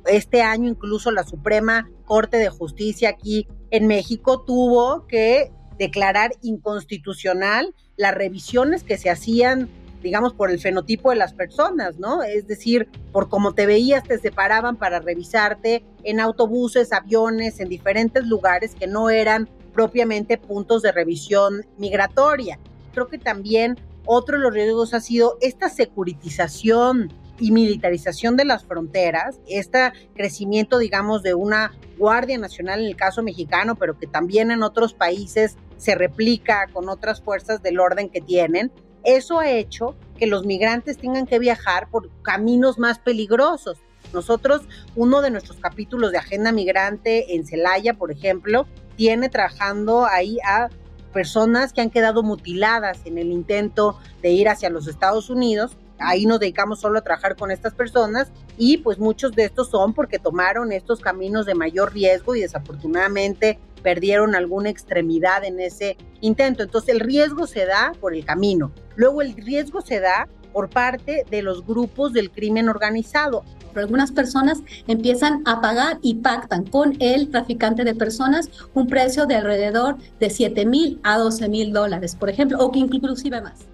Este 0.06 0.44
año 0.44 0.70
incluso 0.70 1.10
la 1.12 1.24
Suprema 1.24 1.90
Corte 2.06 2.38
de 2.38 2.50
Justicia 2.50 3.10
aquí 3.10 3.48
en 3.72 3.88
México 3.88 4.44
tuvo 4.44 5.08
que 5.08 5.52
declarar 5.80 6.32
inconstitucional 6.42 7.74
las 7.98 8.14
revisiones 8.14 8.84
que 8.84 8.98
se 8.98 9.10
hacían 9.10 9.70
digamos, 10.02 10.34
por 10.34 10.52
el 10.52 10.60
fenotipo 10.60 11.10
de 11.10 11.16
las 11.16 11.34
personas, 11.34 11.98
¿no? 11.98 12.24
Es 12.24 12.48
decir, 12.48 12.90
por 13.12 13.30
cómo 13.30 13.54
te 13.54 13.66
veías, 13.66 14.04
te 14.04 14.20
separaban 14.20 14.76
para 14.78 15.00
revisarte 15.00 15.84
en 16.04 16.20
autobuses, 16.20 16.94
aviones, 16.94 17.60
en 17.60 17.70
diferentes 17.70 18.26
lugares 18.26 18.76
que 18.76 18.88
no 18.88 19.10
eran 19.10 19.50
propiamente 19.74 20.38
puntos 20.38 20.82
de 20.82 20.92
revisión 20.92 21.66
migratoria. 21.78 22.60
Creo 22.94 23.08
que 23.08 23.18
también 23.18 23.78
otro 24.06 24.38
de 24.38 24.44
los 24.44 24.54
riesgos 24.54 24.94
ha 24.94 25.02
sido 25.02 25.38
esta 25.42 25.70
securitización 25.70 27.12
y 27.40 27.52
militarización 27.52 28.38
de 28.38 28.46
las 28.46 28.64
fronteras, 28.64 29.40
este 29.48 29.92
crecimiento, 30.16 30.78
digamos, 30.78 31.22
de 31.22 31.34
una 31.34 31.74
Guardia 31.98 32.38
Nacional 32.38 32.80
en 32.82 32.88
el 32.88 32.96
caso 32.96 33.24
mexicano, 33.24 33.76
pero 33.76 33.98
que 33.98 34.08
también 34.08 34.52
en 34.52 34.64
otros 34.64 34.94
países 34.94 35.58
se 35.78 35.96
replica 35.96 36.68
con 36.72 36.88
otras 36.88 37.22
fuerzas 37.22 37.62
del 37.62 37.80
orden 37.80 38.10
que 38.10 38.22
tienen, 38.22 38.72
eso 39.06 39.40
ha 39.40 39.50
hecho 39.50 39.96
que 40.18 40.28
los 40.28 40.46
migrantes 40.46 40.98
tengan 40.98 41.26
que 41.26 41.40
viajar 41.40 41.90
por 41.90 42.10
caminos 42.22 42.80
más 42.80 43.00
peligrosos. 43.00 43.78
Nosotros, 44.14 44.62
uno 44.96 45.22
de 45.22 45.30
nuestros 45.30 45.58
capítulos 45.58 46.12
de 46.12 46.18
Agenda 46.18 46.52
Migrante 46.52 47.36
en 47.36 47.46
Celaya, 47.46 47.96
por 47.96 48.12
ejemplo, 48.12 48.66
tiene 48.96 49.30
trabajando 49.30 50.06
ahí 50.06 50.38
a 50.46 50.70
personas 51.14 51.74
que 51.74 51.82
han 51.82 51.90
quedado 51.90 52.24
mutiladas 52.24 53.00
en 53.06 53.18
el 53.18 53.32
intento 53.32 53.98
de 54.22 54.32
ir 54.32 54.50
hacia 54.50 54.70
los 54.70 54.88
Estados 54.88 55.30
Unidos. 55.30 55.78
Ahí 55.98 56.26
nos 56.26 56.40
dedicamos 56.40 56.82
solo 56.82 57.00
a 57.00 57.04
trabajar 57.04 57.36
con 57.36 57.52
estas 57.52 57.74
personas 57.74 58.32
y 58.58 58.78
pues 58.78 59.00
muchos 59.00 59.32
de 59.34 59.46
estos 59.46 59.70
son 59.70 59.94
porque 59.94 60.20
tomaron 60.20 60.72
estos 60.72 61.00
caminos 61.00 61.46
de 61.46 61.56
mayor 61.56 61.94
riesgo 61.94 62.36
y 62.36 62.42
desafortunadamente 62.42 63.60
perdieron 63.86 64.34
alguna 64.34 64.72
extremidad 64.72 65.46
en 65.46 65.60
ese 65.60 65.96
intento. 66.20 66.64
Entonces 66.64 66.90
el 66.90 67.02
riesgo 67.02 67.46
se 67.46 67.68
da 67.68 67.92
por 68.02 68.16
el 68.16 68.26
camino. 68.26 68.72
Luego 68.96 69.22
el 69.22 69.36
riesgo 69.36 69.82
se 69.82 70.00
da 70.00 70.28
por 70.52 70.72
parte 70.72 71.24
de 71.30 71.44
los 71.44 71.64
grupos 71.64 72.12
del 72.12 72.32
crimen 72.32 72.68
organizado. 72.68 73.44
Algunas 73.76 74.12
personas 74.12 74.64
empiezan 74.88 75.44
a 75.46 75.62
pagar 75.62 76.00
y 76.02 76.16
pactan 76.16 76.66
con 76.66 76.96
el 77.00 77.30
traficante 77.30 77.84
de 77.84 77.94
personas 77.94 78.50
un 78.74 78.88
precio 78.88 79.28
de 79.28 79.36
alrededor 79.36 79.98
de 80.20 80.32
7 80.32 80.66
mil 80.66 81.00
a 81.04 81.20
12 81.20 81.48
mil 81.48 81.72
dólares, 81.72 82.16
por 82.16 82.32
ejemplo, 82.32 82.58
o 82.58 82.72
que 82.72 82.80
inclusive 82.80 83.40
más. 83.40 83.68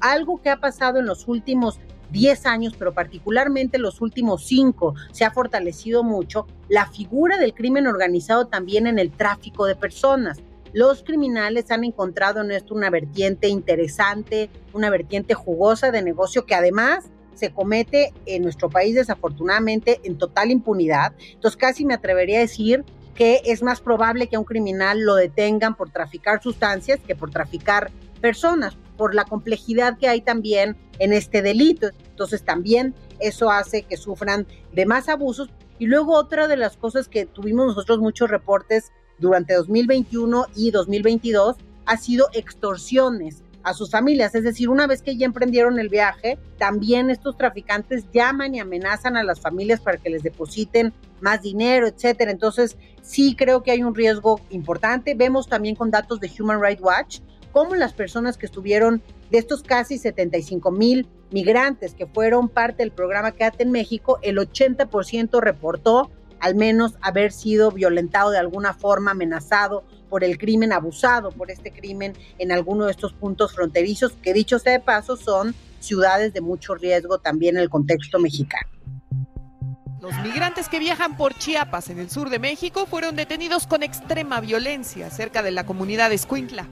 Algo 0.00 0.42
que 0.42 0.50
ha 0.50 0.60
pasado 0.60 0.98
en 0.98 1.06
los 1.06 1.26
últimos 1.26 1.78
10 2.10 2.46
años, 2.46 2.74
pero 2.78 2.92
particularmente 2.92 3.78
los 3.78 4.00
últimos 4.00 4.46
5, 4.46 4.94
se 5.12 5.24
ha 5.24 5.30
fortalecido 5.30 6.02
mucho 6.02 6.46
la 6.68 6.86
figura 6.86 7.38
del 7.38 7.54
crimen 7.54 7.86
organizado 7.86 8.46
también 8.46 8.86
en 8.86 8.98
el 8.98 9.10
tráfico 9.10 9.66
de 9.66 9.76
personas. 9.76 10.38
Los 10.72 11.02
criminales 11.04 11.70
han 11.70 11.84
encontrado 11.84 12.40
en 12.40 12.50
esto 12.50 12.74
una 12.74 12.90
vertiente 12.90 13.48
interesante, 13.48 14.50
una 14.72 14.90
vertiente 14.90 15.34
jugosa 15.34 15.92
de 15.92 16.02
negocio 16.02 16.46
que 16.46 16.54
además 16.54 17.10
se 17.34 17.52
comete 17.52 18.12
en 18.26 18.42
nuestro 18.42 18.70
país 18.70 18.94
desafortunadamente 18.94 20.00
en 20.04 20.18
total 20.18 20.50
impunidad. 20.50 21.12
Entonces 21.32 21.56
casi 21.56 21.84
me 21.84 21.94
atrevería 21.94 22.38
a 22.38 22.42
decir 22.42 22.84
que 23.14 23.42
es 23.44 23.62
más 23.62 23.80
probable 23.80 24.26
que 24.26 24.36
a 24.36 24.40
un 24.40 24.44
criminal 24.44 25.00
lo 25.00 25.14
detengan 25.14 25.76
por 25.76 25.90
traficar 25.90 26.42
sustancias 26.42 27.00
que 27.06 27.14
por 27.14 27.30
traficar 27.30 27.90
personas 28.20 28.76
por 28.96 29.14
la 29.14 29.24
complejidad 29.24 29.98
que 29.98 30.08
hay 30.08 30.20
también 30.20 30.76
en 30.98 31.12
este 31.12 31.42
delito. 31.42 31.88
Entonces 32.10 32.44
también 32.44 32.94
eso 33.20 33.50
hace 33.50 33.82
que 33.82 33.96
sufran 33.96 34.46
de 34.72 34.86
más 34.86 35.08
abusos. 35.08 35.50
Y 35.78 35.86
luego 35.86 36.14
otra 36.14 36.46
de 36.46 36.56
las 36.56 36.76
cosas 36.76 37.08
que 37.08 37.26
tuvimos 37.26 37.68
nosotros 37.68 37.98
muchos 37.98 38.30
reportes 38.30 38.92
durante 39.18 39.54
2021 39.54 40.46
y 40.54 40.70
2022 40.70 41.56
ha 41.86 41.96
sido 41.96 42.28
extorsiones 42.32 43.42
a 43.64 43.72
sus 43.74 43.90
familias. 43.90 44.34
Es 44.34 44.44
decir, 44.44 44.68
una 44.68 44.86
vez 44.86 45.02
que 45.02 45.16
ya 45.16 45.26
emprendieron 45.26 45.78
el 45.78 45.88
viaje, 45.88 46.38
también 46.58 47.10
estos 47.10 47.36
traficantes 47.36 48.04
llaman 48.12 48.54
y 48.54 48.60
amenazan 48.60 49.16
a 49.16 49.24
las 49.24 49.40
familias 49.40 49.80
para 49.80 49.96
que 49.96 50.10
les 50.10 50.22
depositen 50.22 50.92
más 51.20 51.42
dinero, 51.42 51.86
etcétera. 51.86 52.30
Entonces, 52.30 52.76
sí 53.02 53.34
creo 53.34 53.62
que 53.62 53.70
hay 53.70 53.82
un 53.82 53.94
riesgo 53.94 54.40
importante. 54.50 55.14
Vemos 55.14 55.48
también 55.48 55.74
con 55.74 55.90
datos 55.90 56.20
de 56.20 56.30
Human 56.38 56.60
Rights 56.60 56.82
Watch 56.82 57.20
cómo 57.54 57.76
las 57.76 57.92
personas 57.92 58.36
que 58.36 58.46
estuvieron 58.46 59.00
de 59.30 59.38
estos 59.38 59.62
casi 59.62 59.96
75 59.96 60.72
mil 60.72 61.06
migrantes 61.30 61.94
que 61.94 62.04
fueron 62.04 62.48
parte 62.48 62.82
del 62.82 62.90
programa 62.90 63.30
Quédate 63.30 63.62
en 63.62 63.70
México, 63.70 64.18
el 64.22 64.38
80% 64.38 65.40
reportó 65.40 66.10
al 66.40 66.56
menos 66.56 66.94
haber 67.00 67.30
sido 67.30 67.70
violentado 67.70 68.32
de 68.32 68.38
alguna 68.38 68.74
forma, 68.74 69.12
amenazado 69.12 69.84
por 70.10 70.24
el 70.24 70.36
crimen, 70.36 70.72
abusado 70.72 71.30
por 71.30 71.52
este 71.52 71.70
crimen 71.70 72.14
en 72.38 72.50
alguno 72.50 72.86
de 72.86 72.90
estos 72.90 73.12
puntos 73.12 73.54
fronterizos, 73.54 74.12
que 74.20 74.34
dicho 74.34 74.58
sea 74.58 74.72
de 74.72 74.80
paso, 74.80 75.16
son 75.16 75.54
ciudades 75.78 76.34
de 76.34 76.40
mucho 76.40 76.74
riesgo 76.74 77.18
también 77.18 77.56
en 77.56 77.62
el 77.62 77.70
contexto 77.70 78.18
mexicano. 78.18 78.68
Los 80.02 80.12
migrantes 80.24 80.68
que 80.68 80.80
viajan 80.80 81.16
por 81.16 81.34
Chiapas, 81.34 81.88
en 81.88 82.00
el 82.00 82.10
sur 82.10 82.30
de 82.30 82.40
México, 82.40 82.84
fueron 82.84 83.14
detenidos 83.14 83.68
con 83.68 83.84
extrema 83.84 84.40
violencia 84.40 85.08
cerca 85.08 85.40
de 85.42 85.52
la 85.52 85.64
comunidad 85.64 86.08
de 86.08 86.16
Escuintla. 86.16 86.68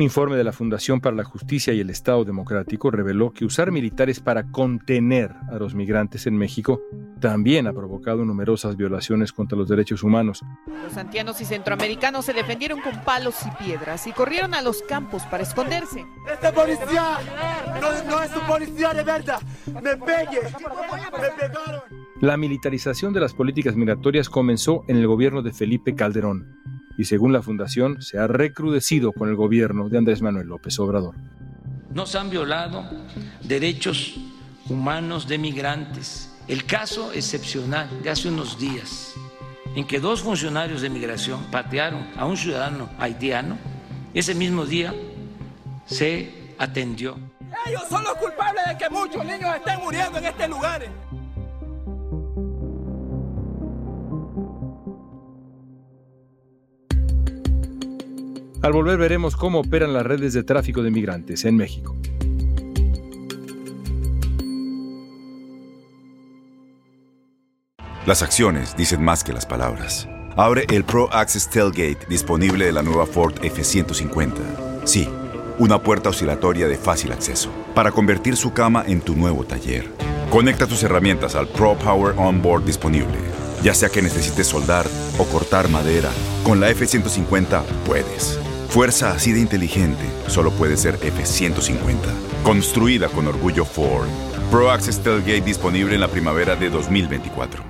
Un 0.00 0.04
informe 0.04 0.38
de 0.38 0.44
la 0.44 0.52
Fundación 0.52 1.02
para 1.02 1.14
la 1.14 1.24
Justicia 1.24 1.74
y 1.74 1.80
el 1.80 1.90
Estado 1.90 2.24
Democrático 2.24 2.90
reveló 2.90 3.34
que 3.34 3.44
usar 3.44 3.70
militares 3.70 4.18
para 4.18 4.44
contener 4.44 5.34
a 5.50 5.56
los 5.56 5.74
migrantes 5.74 6.26
en 6.26 6.38
México 6.38 6.80
también 7.20 7.66
ha 7.66 7.74
provocado 7.74 8.24
numerosas 8.24 8.78
violaciones 8.78 9.30
contra 9.30 9.58
los 9.58 9.68
derechos 9.68 10.02
humanos. 10.02 10.42
Los 10.84 10.96
antianos 10.96 11.38
y 11.42 11.44
centroamericanos 11.44 12.24
se 12.24 12.32
defendieron 12.32 12.80
con 12.80 12.98
palos 13.04 13.34
y 13.44 13.62
piedras 13.62 14.06
y 14.06 14.12
corrieron 14.12 14.54
a 14.54 14.62
los 14.62 14.80
campos 14.80 15.22
para 15.24 15.42
esconderse. 15.42 16.02
¡Este 16.32 16.50
policía 16.50 17.18
no, 17.82 18.10
no 18.10 18.22
es 18.22 18.34
un 18.34 18.46
policía 18.46 18.94
de 18.94 19.02
verdad! 19.02 19.42
¡Me 19.66 19.98
pegue! 19.98 20.40
¡Me 21.20 21.46
pegaron! 21.46 21.82
La 22.22 22.38
militarización 22.38 23.12
de 23.12 23.20
las 23.20 23.34
políticas 23.34 23.76
migratorias 23.76 24.30
comenzó 24.30 24.82
en 24.88 24.96
el 24.96 25.06
gobierno 25.06 25.42
de 25.42 25.52
Felipe 25.52 25.94
Calderón 25.94 26.79
y 27.00 27.06
según 27.06 27.32
la 27.32 27.40
Fundación 27.40 28.02
se 28.02 28.18
ha 28.18 28.26
recrudecido 28.26 29.12
con 29.14 29.30
el 29.30 29.34
gobierno 29.34 29.88
de 29.88 29.96
Andrés 29.96 30.20
Manuel 30.20 30.48
López 30.48 30.78
Obrador. 30.80 31.14
Nos 31.94 32.14
han 32.14 32.28
violado 32.28 32.84
derechos 33.42 34.16
humanos 34.68 35.26
de 35.26 35.38
migrantes. 35.38 36.30
El 36.46 36.66
caso 36.66 37.10
excepcional 37.14 37.88
de 38.02 38.10
hace 38.10 38.28
unos 38.28 38.58
días 38.58 39.14
en 39.74 39.86
que 39.86 39.98
dos 39.98 40.20
funcionarios 40.20 40.82
de 40.82 40.90
migración 40.90 41.42
patearon 41.50 42.06
a 42.18 42.26
un 42.26 42.36
ciudadano 42.36 42.90
haitiano, 42.98 43.56
ese 44.12 44.34
mismo 44.34 44.66
día 44.66 44.92
se 45.86 46.52
atendió. 46.58 47.16
Ellos 47.66 47.84
son 47.88 48.04
los 48.04 48.14
culpables 48.16 48.62
de 48.68 48.76
que 48.76 48.90
muchos 48.90 49.24
niños 49.24 49.56
estén 49.56 49.80
muriendo 49.80 50.18
en 50.18 50.26
este 50.26 50.48
lugar. 50.48 50.82
Al 58.62 58.72
volver 58.72 58.98
veremos 58.98 59.36
cómo 59.36 59.60
operan 59.60 59.94
las 59.94 60.04
redes 60.04 60.34
de 60.34 60.42
tráfico 60.42 60.82
de 60.82 60.90
migrantes 60.90 61.44
en 61.46 61.56
México. 61.56 61.96
Las 68.06 68.22
acciones 68.22 68.76
dicen 68.76 69.02
más 69.02 69.24
que 69.24 69.32
las 69.32 69.46
palabras. 69.46 70.08
Abre 70.36 70.66
el 70.70 70.84
Pro 70.84 71.12
Access 71.12 71.48
Tailgate 71.48 72.06
disponible 72.08 72.66
de 72.66 72.72
la 72.72 72.82
nueva 72.82 73.06
Ford 73.06 73.34
F150. 73.40 74.32
Sí, 74.84 75.08
una 75.58 75.82
puerta 75.82 76.10
oscilatoria 76.10 76.68
de 76.68 76.76
fácil 76.76 77.12
acceso 77.12 77.50
para 77.74 77.92
convertir 77.92 78.36
su 78.36 78.52
cama 78.52 78.84
en 78.86 79.00
tu 79.00 79.16
nuevo 79.16 79.44
taller. 79.44 79.88
Conecta 80.30 80.66
tus 80.66 80.82
herramientas 80.82 81.34
al 81.34 81.48
Pro 81.48 81.76
Power 81.76 82.14
Onboard 82.18 82.64
disponible. 82.64 83.18
Ya 83.62 83.74
sea 83.74 83.88
que 83.88 84.02
necesites 84.02 84.46
soldar 84.46 84.86
o 85.18 85.24
cortar 85.24 85.68
madera, 85.68 86.10
con 86.44 86.60
la 86.60 86.70
F150 86.70 87.62
puedes. 87.86 88.38
Fuerza 88.70 89.10
así 89.10 89.32
de 89.32 89.40
inteligente 89.40 90.04
solo 90.28 90.52
puede 90.52 90.76
ser 90.76 90.94
F-150. 91.02 91.96
Construida 92.44 93.08
con 93.08 93.26
orgullo 93.26 93.64
Ford. 93.64 94.06
Pro 94.48 94.70
Access 94.70 95.02
Tailgate 95.02 95.40
disponible 95.40 95.96
en 95.96 96.00
la 96.00 96.08
primavera 96.08 96.54
de 96.54 96.70
2024. 96.70 97.69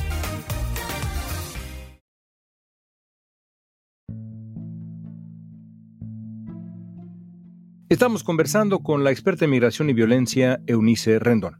Estamos 7.91 8.23
conversando 8.23 8.79
con 8.79 9.03
la 9.03 9.11
experta 9.11 9.43
en 9.43 9.51
migración 9.51 9.89
y 9.89 9.93
violencia 9.93 10.61
Eunice 10.65 11.19
Rendón. 11.19 11.57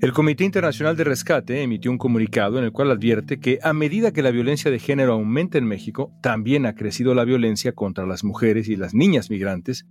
El 0.00 0.14
Comité 0.14 0.44
Internacional 0.44 0.96
de 0.96 1.04
Rescate 1.04 1.62
emitió 1.62 1.90
un 1.90 1.98
comunicado 1.98 2.56
en 2.56 2.64
el 2.64 2.72
cual 2.72 2.90
advierte 2.90 3.40
que 3.40 3.58
a 3.62 3.74
medida 3.74 4.10
que 4.10 4.22
la 4.22 4.30
violencia 4.30 4.70
de 4.70 4.78
género 4.78 5.12
aumenta 5.12 5.58
en 5.58 5.66
México, 5.66 6.14
también 6.22 6.64
ha 6.64 6.76
crecido 6.76 7.14
la 7.14 7.26
violencia 7.26 7.72
contra 7.72 8.06
las 8.06 8.24
mujeres 8.24 8.70
y 8.70 8.76
las 8.76 8.94
niñas 8.94 9.28
migrantes, 9.28 9.84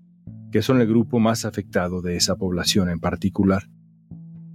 que 0.52 0.64
son 0.64 0.82
el 0.82 0.88
grupo 0.88 1.20
más 1.20 1.46
afectado 1.46 2.02
de 2.02 2.16
esa 2.16 2.36
población 2.36 2.90
en 2.90 3.00
particular. 3.00 3.70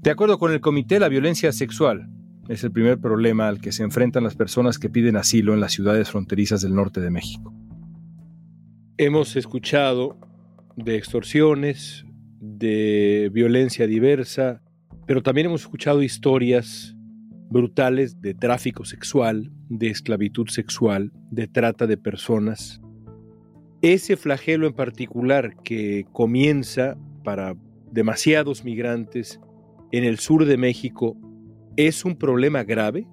De 0.02 0.10
acuerdo 0.10 0.40
con 0.40 0.50
el 0.50 0.60
comité, 0.60 0.98
la 0.98 1.08
violencia 1.08 1.52
sexual 1.52 2.10
es 2.48 2.64
el 2.64 2.72
primer 2.72 2.98
problema 2.98 3.46
al 3.46 3.60
que 3.60 3.70
se 3.70 3.84
enfrentan 3.84 4.24
las 4.24 4.34
personas 4.34 4.80
que 4.80 4.90
piden 4.90 5.16
asilo 5.16 5.54
en 5.54 5.60
las 5.60 5.70
ciudades 5.70 6.10
fronterizas 6.10 6.60
del 6.60 6.74
norte 6.74 7.00
de 7.00 7.12
México. 7.12 7.54
Hemos 8.96 9.34
escuchado 9.34 10.16
de 10.76 10.94
extorsiones, 10.96 12.04
de 12.38 13.28
violencia 13.32 13.88
diversa, 13.88 14.62
pero 15.04 15.20
también 15.20 15.48
hemos 15.48 15.62
escuchado 15.62 16.00
historias 16.00 16.94
brutales 17.50 18.20
de 18.20 18.34
tráfico 18.34 18.84
sexual, 18.84 19.50
de 19.68 19.88
esclavitud 19.88 20.46
sexual, 20.46 21.10
de 21.32 21.48
trata 21.48 21.88
de 21.88 21.96
personas. 21.96 22.80
Ese 23.82 24.16
flagelo 24.16 24.68
en 24.68 24.74
particular 24.74 25.56
que 25.64 26.06
comienza 26.12 26.96
para 27.24 27.56
demasiados 27.90 28.64
migrantes 28.64 29.40
en 29.90 30.04
el 30.04 30.20
sur 30.20 30.44
de 30.44 30.56
México, 30.56 31.16
¿es 31.76 32.04
un 32.04 32.14
problema 32.14 32.62
grave? 32.62 33.08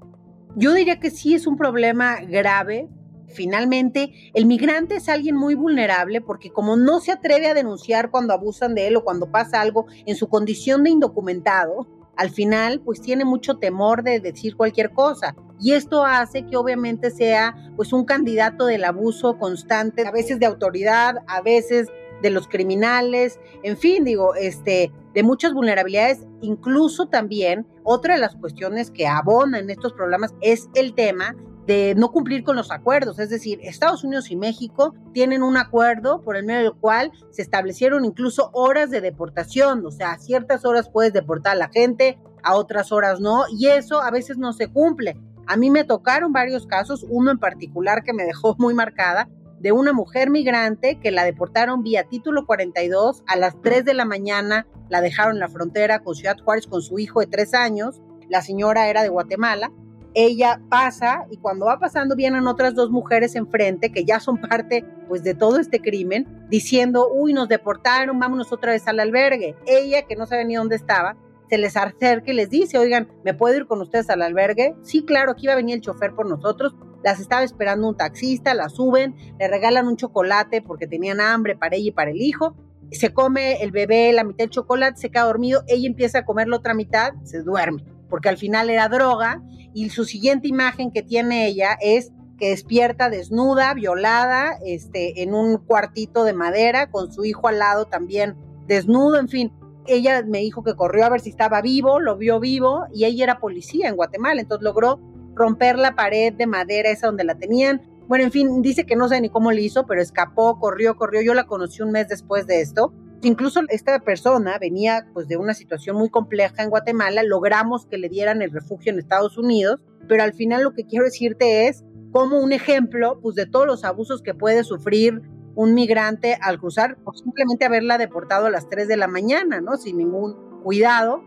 Yo 0.55 0.75
diría 0.75 0.99
que 0.99 1.09
sí 1.09 1.33
es 1.33 1.47
un 1.47 1.57
problema 1.57 2.21
grave 2.21 2.87
Finalmente, 3.33 4.11
el 4.33 4.45
migrante 4.45 4.95
es 4.95 5.09
alguien 5.09 5.35
muy 5.35 5.55
vulnerable 5.55 6.21
porque 6.21 6.51
como 6.51 6.75
no 6.75 6.99
se 6.99 7.11
atreve 7.11 7.47
a 7.47 7.53
denunciar 7.53 8.11
cuando 8.11 8.33
abusan 8.33 8.75
de 8.75 8.87
él 8.87 8.97
o 8.97 9.03
cuando 9.03 9.31
pasa 9.31 9.61
algo 9.61 9.85
en 10.05 10.15
su 10.15 10.27
condición 10.27 10.83
de 10.83 10.91
indocumentado, 10.91 11.87
al 12.15 12.29
final 12.29 12.81
pues 12.81 13.01
tiene 13.01 13.25
mucho 13.25 13.57
temor 13.57 14.03
de 14.03 14.19
decir 14.19 14.55
cualquier 14.55 14.91
cosa. 14.91 15.35
Y 15.59 15.73
esto 15.73 16.05
hace 16.05 16.45
que 16.45 16.57
obviamente 16.57 17.11
sea 17.11 17.55
pues 17.75 17.93
un 17.93 18.05
candidato 18.05 18.65
del 18.65 18.83
abuso 18.83 19.37
constante, 19.37 20.05
a 20.05 20.11
veces 20.11 20.39
de 20.39 20.45
autoridad, 20.45 21.15
a 21.27 21.41
veces 21.41 21.87
de 22.21 22.29
los 22.29 22.47
criminales, 22.47 23.39
en 23.63 23.77
fin, 23.77 24.03
digo, 24.03 24.35
este, 24.35 24.91
de 25.13 25.23
muchas 25.23 25.53
vulnerabilidades, 25.53 26.27
incluso 26.41 27.07
también 27.07 27.65
otra 27.83 28.15
de 28.15 28.21
las 28.21 28.35
cuestiones 28.35 28.91
que 28.91 29.07
abonan 29.07 29.69
estos 29.69 29.93
problemas 29.93 30.33
es 30.41 30.69
el 30.75 30.93
tema 30.93 31.35
de 31.71 31.95
no 31.95 32.11
cumplir 32.11 32.43
con 32.43 32.57
los 32.57 32.69
acuerdos. 32.69 33.17
Es 33.17 33.29
decir, 33.29 33.59
Estados 33.63 34.03
Unidos 34.03 34.29
y 34.29 34.35
México 34.35 34.93
tienen 35.13 35.41
un 35.41 35.55
acuerdo 35.55 36.21
por 36.21 36.35
el 36.35 36.43
medio 36.43 36.63
del 36.63 36.73
cual 36.73 37.13
se 37.29 37.41
establecieron 37.41 38.03
incluso 38.03 38.49
horas 38.51 38.89
de 38.89 38.99
deportación. 38.99 39.85
O 39.85 39.91
sea, 39.91 40.11
a 40.11 40.19
ciertas 40.19 40.65
horas 40.65 40.89
puedes 40.89 41.13
deportar 41.13 41.53
a 41.53 41.59
la 41.59 41.69
gente, 41.69 42.19
a 42.43 42.55
otras 42.55 42.91
horas 42.91 43.21
no, 43.21 43.45
y 43.57 43.67
eso 43.67 44.01
a 44.01 44.11
veces 44.11 44.37
no 44.37 44.51
se 44.51 44.67
cumple. 44.67 45.17
A 45.47 45.55
mí 45.55 45.71
me 45.71 45.85
tocaron 45.85 46.33
varios 46.33 46.67
casos, 46.67 47.05
uno 47.07 47.31
en 47.31 47.39
particular 47.39 48.03
que 48.03 48.11
me 48.11 48.25
dejó 48.25 48.53
muy 48.59 48.73
marcada, 48.73 49.29
de 49.61 49.71
una 49.71 49.93
mujer 49.93 50.29
migrante 50.29 50.99
que 50.99 51.11
la 51.11 51.23
deportaron 51.23 51.83
vía 51.83 52.03
título 52.03 52.45
42 52.45 53.23
a 53.27 53.37
las 53.37 53.55
3 53.61 53.85
de 53.85 53.93
la 53.93 54.03
mañana, 54.03 54.67
la 54.89 54.99
dejaron 54.99 55.35
en 55.35 55.39
la 55.39 55.47
frontera 55.47 55.99
con 55.99 56.15
Ciudad 56.15 56.37
Juárez 56.43 56.67
con 56.67 56.81
su 56.81 56.99
hijo 56.99 57.21
de 57.21 57.27
3 57.27 57.53
años, 57.53 58.01
la 58.27 58.41
señora 58.41 58.89
era 58.89 59.03
de 59.03 59.09
Guatemala, 59.09 59.71
ella 60.13 60.61
pasa 60.69 61.25
y 61.29 61.37
cuando 61.37 61.65
va 61.65 61.79
pasando 61.79 62.15
vienen 62.15 62.47
otras 62.47 62.75
dos 62.75 62.89
mujeres 62.89 63.35
enfrente 63.35 63.91
que 63.91 64.03
ya 64.05 64.19
son 64.19 64.39
parte 64.41 64.85
pues 65.07 65.23
de 65.23 65.33
todo 65.35 65.59
este 65.59 65.79
crimen 65.79 66.47
diciendo, 66.49 67.09
uy, 67.11 67.33
nos 67.33 67.47
deportaron, 67.47 68.19
vámonos 68.19 68.51
otra 68.51 68.71
vez 68.71 68.87
al 68.87 68.99
albergue. 68.99 69.55
Ella 69.65 70.03
que 70.03 70.15
no 70.15 70.25
sabe 70.25 70.45
ni 70.45 70.55
dónde 70.55 70.75
estaba, 70.75 71.15
se 71.49 71.57
les 71.57 71.75
acerca 71.75 72.31
y 72.31 72.33
les 72.33 72.49
dice, 72.49 72.77
oigan, 72.77 73.09
¿me 73.25 73.33
puedo 73.33 73.55
ir 73.55 73.67
con 73.67 73.81
ustedes 73.81 74.09
al 74.09 74.21
albergue? 74.21 74.75
Sí, 74.83 75.03
claro, 75.03 75.31
aquí 75.31 75.47
va 75.47 75.53
a 75.53 75.57
venir 75.57 75.75
el 75.75 75.81
chofer 75.81 76.13
por 76.13 76.27
nosotros. 76.27 76.75
las 77.03 77.19
estaba 77.19 77.43
esperando 77.43 77.89
un 77.89 77.97
taxista, 77.97 78.53
las 78.53 78.73
suben, 78.73 79.15
le 79.39 79.47
regalan 79.47 79.87
un 79.87 79.97
chocolate 79.97 80.61
porque 80.61 80.87
tenían 80.87 81.19
hambre 81.19 81.57
para 81.57 81.75
ella 81.75 81.89
y 81.89 81.91
para 81.91 82.11
el 82.11 82.21
hijo, 82.21 82.55
se 82.91 83.13
come 83.13 83.61
el 83.63 83.71
bebé 83.71 84.11
la 84.13 84.23
mitad 84.23 84.45
del 84.45 84.49
chocolate, 84.49 84.97
se 84.97 85.09
queda 85.09 85.23
dormido, 85.23 85.63
ella 85.67 85.87
empieza 85.87 86.19
a 86.19 86.25
comer 86.25 86.47
la 86.47 86.57
otra 86.57 86.73
mitad, 86.73 87.13
se 87.23 87.41
duerme, 87.41 87.83
porque 88.11 88.29
al 88.29 88.37
final 88.37 88.69
era 88.69 88.89
droga 88.89 89.41
y 89.73 89.89
su 89.89 90.05
siguiente 90.05 90.47
imagen 90.47 90.91
que 90.91 91.01
tiene 91.01 91.47
ella 91.47 91.77
es 91.81 92.11
que 92.37 92.49
despierta 92.49 93.09
desnuda, 93.09 93.73
violada, 93.73 94.57
este, 94.65 95.23
en 95.23 95.33
un 95.33 95.57
cuartito 95.57 96.23
de 96.23 96.33
madera, 96.33 96.91
con 96.91 97.11
su 97.11 97.23
hijo 97.23 97.47
al 97.47 97.59
lado 97.59 97.85
también 97.85 98.35
desnudo, 98.67 99.17
en 99.17 99.29
fin. 99.29 99.53
Ella 99.87 100.23
me 100.27 100.39
dijo 100.39 100.63
que 100.63 100.75
corrió 100.75 101.05
a 101.05 101.09
ver 101.09 101.21
si 101.21 101.29
estaba 101.29 101.61
vivo, 101.61 101.99
lo 101.99 102.17
vio 102.17 102.39
vivo 102.39 102.85
y 102.93 103.05
ella 103.05 103.23
era 103.23 103.39
policía 103.39 103.87
en 103.87 103.95
Guatemala, 103.95 104.41
entonces 104.41 104.63
logró 104.63 104.99
romper 105.33 105.79
la 105.79 105.95
pared 105.95 106.33
de 106.33 106.47
madera 106.47 106.89
esa 106.89 107.07
donde 107.07 107.23
la 107.23 107.35
tenían. 107.35 107.81
Bueno, 108.07 108.25
en 108.25 108.31
fin, 108.31 108.61
dice 108.61 108.85
que 108.85 108.95
no 108.95 109.07
sé 109.07 109.21
ni 109.21 109.29
cómo 109.29 109.51
le 109.51 109.61
hizo, 109.61 109.85
pero 109.85 110.01
escapó, 110.01 110.59
corrió, 110.59 110.97
corrió. 110.97 111.21
Yo 111.21 111.33
la 111.33 111.45
conocí 111.45 111.81
un 111.81 111.91
mes 111.91 112.09
después 112.09 112.45
de 112.45 112.61
esto. 112.61 112.93
Incluso 113.23 113.61
esta 113.69 113.99
persona 113.99 114.57
venía 114.59 115.07
pues 115.13 115.27
de 115.27 115.37
una 115.37 115.53
situación 115.53 115.95
muy 115.95 116.09
compleja 116.09 116.63
en 116.63 116.69
Guatemala, 116.69 117.21
logramos 117.23 117.85
que 117.85 117.97
le 117.97 118.09
dieran 118.09 118.41
el 118.41 118.51
refugio 118.51 118.91
en 118.91 118.97
Estados 118.97 119.37
Unidos, 119.37 119.79
pero 120.07 120.23
al 120.23 120.33
final 120.33 120.63
lo 120.63 120.73
que 120.73 120.85
quiero 120.85 121.05
decirte 121.05 121.67
es 121.67 121.83
como 122.11 122.39
un 122.39 122.51
ejemplo 122.51 123.19
pues, 123.21 123.35
de 123.35 123.45
todos 123.45 123.67
los 123.67 123.83
abusos 123.83 124.21
que 124.21 124.33
puede 124.33 124.63
sufrir 124.63 125.21
un 125.53 125.73
migrante 125.73 126.37
al 126.41 126.59
cruzar 126.59 126.97
por 127.03 127.15
simplemente 127.15 127.65
haberla 127.65 127.97
deportado 127.97 128.47
a 128.47 128.49
las 128.49 128.67
3 128.69 128.87
de 128.87 128.97
la 128.97 129.07
mañana, 129.07 129.61
¿no? 129.61 129.77
Sin 129.77 129.97
ningún 129.97 130.35
cuidado. 130.63 131.23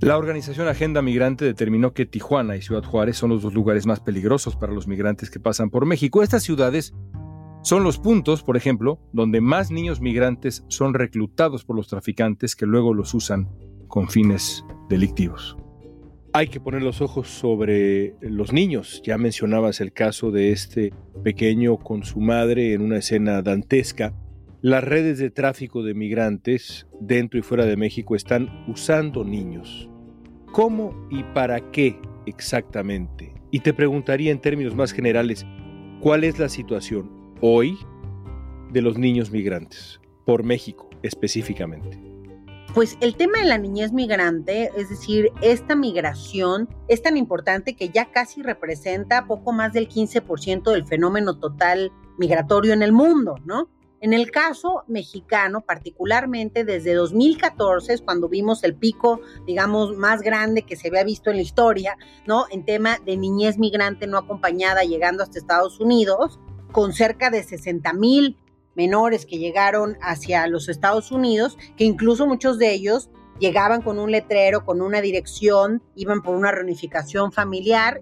La 0.00 0.16
organización 0.16 0.68
Agenda 0.68 1.02
Migrante 1.02 1.44
determinó 1.44 1.92
que 1.92 2.06
Tijuana 2.06 2.56
y 2.56 2.62
Ciudad 2.62 2.84
Juárez 2.84 3.16
son 3.16 3.30
los 3.30 3.42
dos 3.42 3.54
lugares 3.54 3.86
más 3.86 4.00
peligrosos 4.00 4.56
para 4.56 4.72
los 4.72 4.86
migrantes 4.86 5.30
que 5.30 5.40
pasan 5.40 5.70
por 5.70 5.86
México. 5.86 6.22
Estas 6.22 6.42
ciudades 6.42 6.94
son 7.64 7.82
los 7.82 7.98
puntos, 7.98 8.42
por 8.42 8.58
ejemplo, 8.58 9.00
donde 9.14 9.40
más 9.40 9.70
niños 9.70 10.02
migrantes 10.02 10.64
son 10.68 10.92
reclutados 10.92 11.64
por 11.64 11.76
los 11.76 11.88
traficantes 11.88 12.54
que 12.56 12.66
luego 12.66 12.92
los 12.92 13.14
usan 13.14 13.48
con 13.88 14.10
fines 14.10 14.62
delictivos. 14.90 15.56
Hay 16.34 16.48
que 16.48 16.60
poner 16.60 16.82
los 16.82 17.00
ojos 17.00 17.26
sobre 17.28 18.16
los 18.20 18.52
niños. 18.52 19.00
Ya 19.02 19.16
mencionabas 19.16 19.80
el 19.80 19.94
caso 19.94 20.30
de 20.30 20.52
este 20.52 20.92
pequeño 21.22 21.78
con 21.78 22.04
su 22.04 22.20
madre 22.20 22.74
en 22.74 22.82
una 22.82 22.98
escena 22.98 23.40
dantesca. 23.40 24.12
Las 24.60 24.84
redes 24.84 25.16
de 25.16 25.30
tráfico 25.30 25.82
de 25.82 25.94
migrantes 25.94 26.86
dentro 27.00 27.38
y 27.38 27.42
fuera 27.42 27.64
de 27.64 27.78
México 27.78 28.14
están 28.14 28.66
usando 28.68 29.24
niños. 29.24 29.88
¿Cómo 30.52 31.08
y 31.10 31.22
para 31.22 31.70
qué 31.70 31.98
exactamente? 32.26 33.32
Y 33.50 33.60
te 33.60 33.72
preguntaría 33.72 34.32
en 34.32 34.40
términos 34.40 34.74
más 34.74 34.92
generales, 34.92 35.46
¿cuál 36.02 36.24
es 36.24 36.38
la 36.38 36.50
situación 36.50 37.23
hoy 37.46 37.78
de 38.70 38.80
los 38.80 38.96
niños 38.96 39.30
migrantes 39.30 40.00
por 40.24 40.44
México 40.44 40.88
específicamente? 41.02 42.02
Pues 42.72 42.96
el 43.02 43.16
tema 43.16 43.40
de 43.40 43.44
la 43.44 43.58
niñez 43.58 43.92
migrante, 43.92 44.70
es 44.78 44.88
decir, 44.88 45.30
esta 45.42 45.76
migración 45.76 46.70
es 46.88 47.02
tan 47.02 47.18
importante 47.18 47.76
que 47.76 47.90
ya 47.90 48.10
casi 48.10 48.42
representa 48.42 49.26
poco 49.26 49.52
más 49.52 49.74
del 49.74 49.90
15% 49.90 50.72
del 50.72 50.86
fenómeno 50.86 51.38
total 51.38 51.92
migratorio 52.16 52.72
en 52.72 52.82
el 52.82 52.92
mundo, 52.92 53.34
¿no? 53.44 53.68
En 54.00 54.14
el 54.14 54.30
caso 54.30 54.84
mexicano, 54.88 55.60
particularmente 55.60 56.64
desde 56.64 56.94
2014, 56.94 57.92
es 57.92 58.00
cuando 58.00 58.30
vimos 58.30 58.64
el 58.64 58.74
pico, 58.74 59.20
digamos, 59.46 59.98
más 59.98 60.22
grande 60.22 60.62
que 60.62 60.76
se 60.76 60.88
había 60.88 61.04
visto 61.04 61.28
en 61.28 61.36
la 61.36 61.42
historia, 61.42 61.98
¿no? 62.26 62.46
En 62.50 62.64
tema 62.64 62.98
de 63.04 63.18
niñez 63.18 63.58
migrante 63.58 64.06
no 64.06 64.16
acompañada 64.16 64.82
llegando 64.82 65.22
hasta 65.22 65.38
Estados 65.38 65.78
Unidos, 65.78 66.40
con 66.74 66.92
cerca 66.92 67.30
de 67.30 67.44
60 67.44 67.92
mil 67.92 68.36
menores 68.74 69.26
que 69.26 69.38
llegaron 69.38 69.96
hacia 70.02 70.48
los 70.48 70.68
Estados 70.68 71.12
Unidos, 71.12 71.56
que 71.76 71.84
incluso 71.84 72.26
muchos 72.26 72.58
de 72.58 72.72
ellos 72.72 73.10
llegaban 73.38 73.80
con 73.80 74.00
un 74.00 74.10
letrero, 74.10 74.64
con 74.64 74.82
una 74.82 75.00
dirección, 75.00 75.84
iban 75.94 76.20
por 76.20 76.34
una 76.34 76.50
reunificación 76.50 77.30
familiar. 77.30 78.00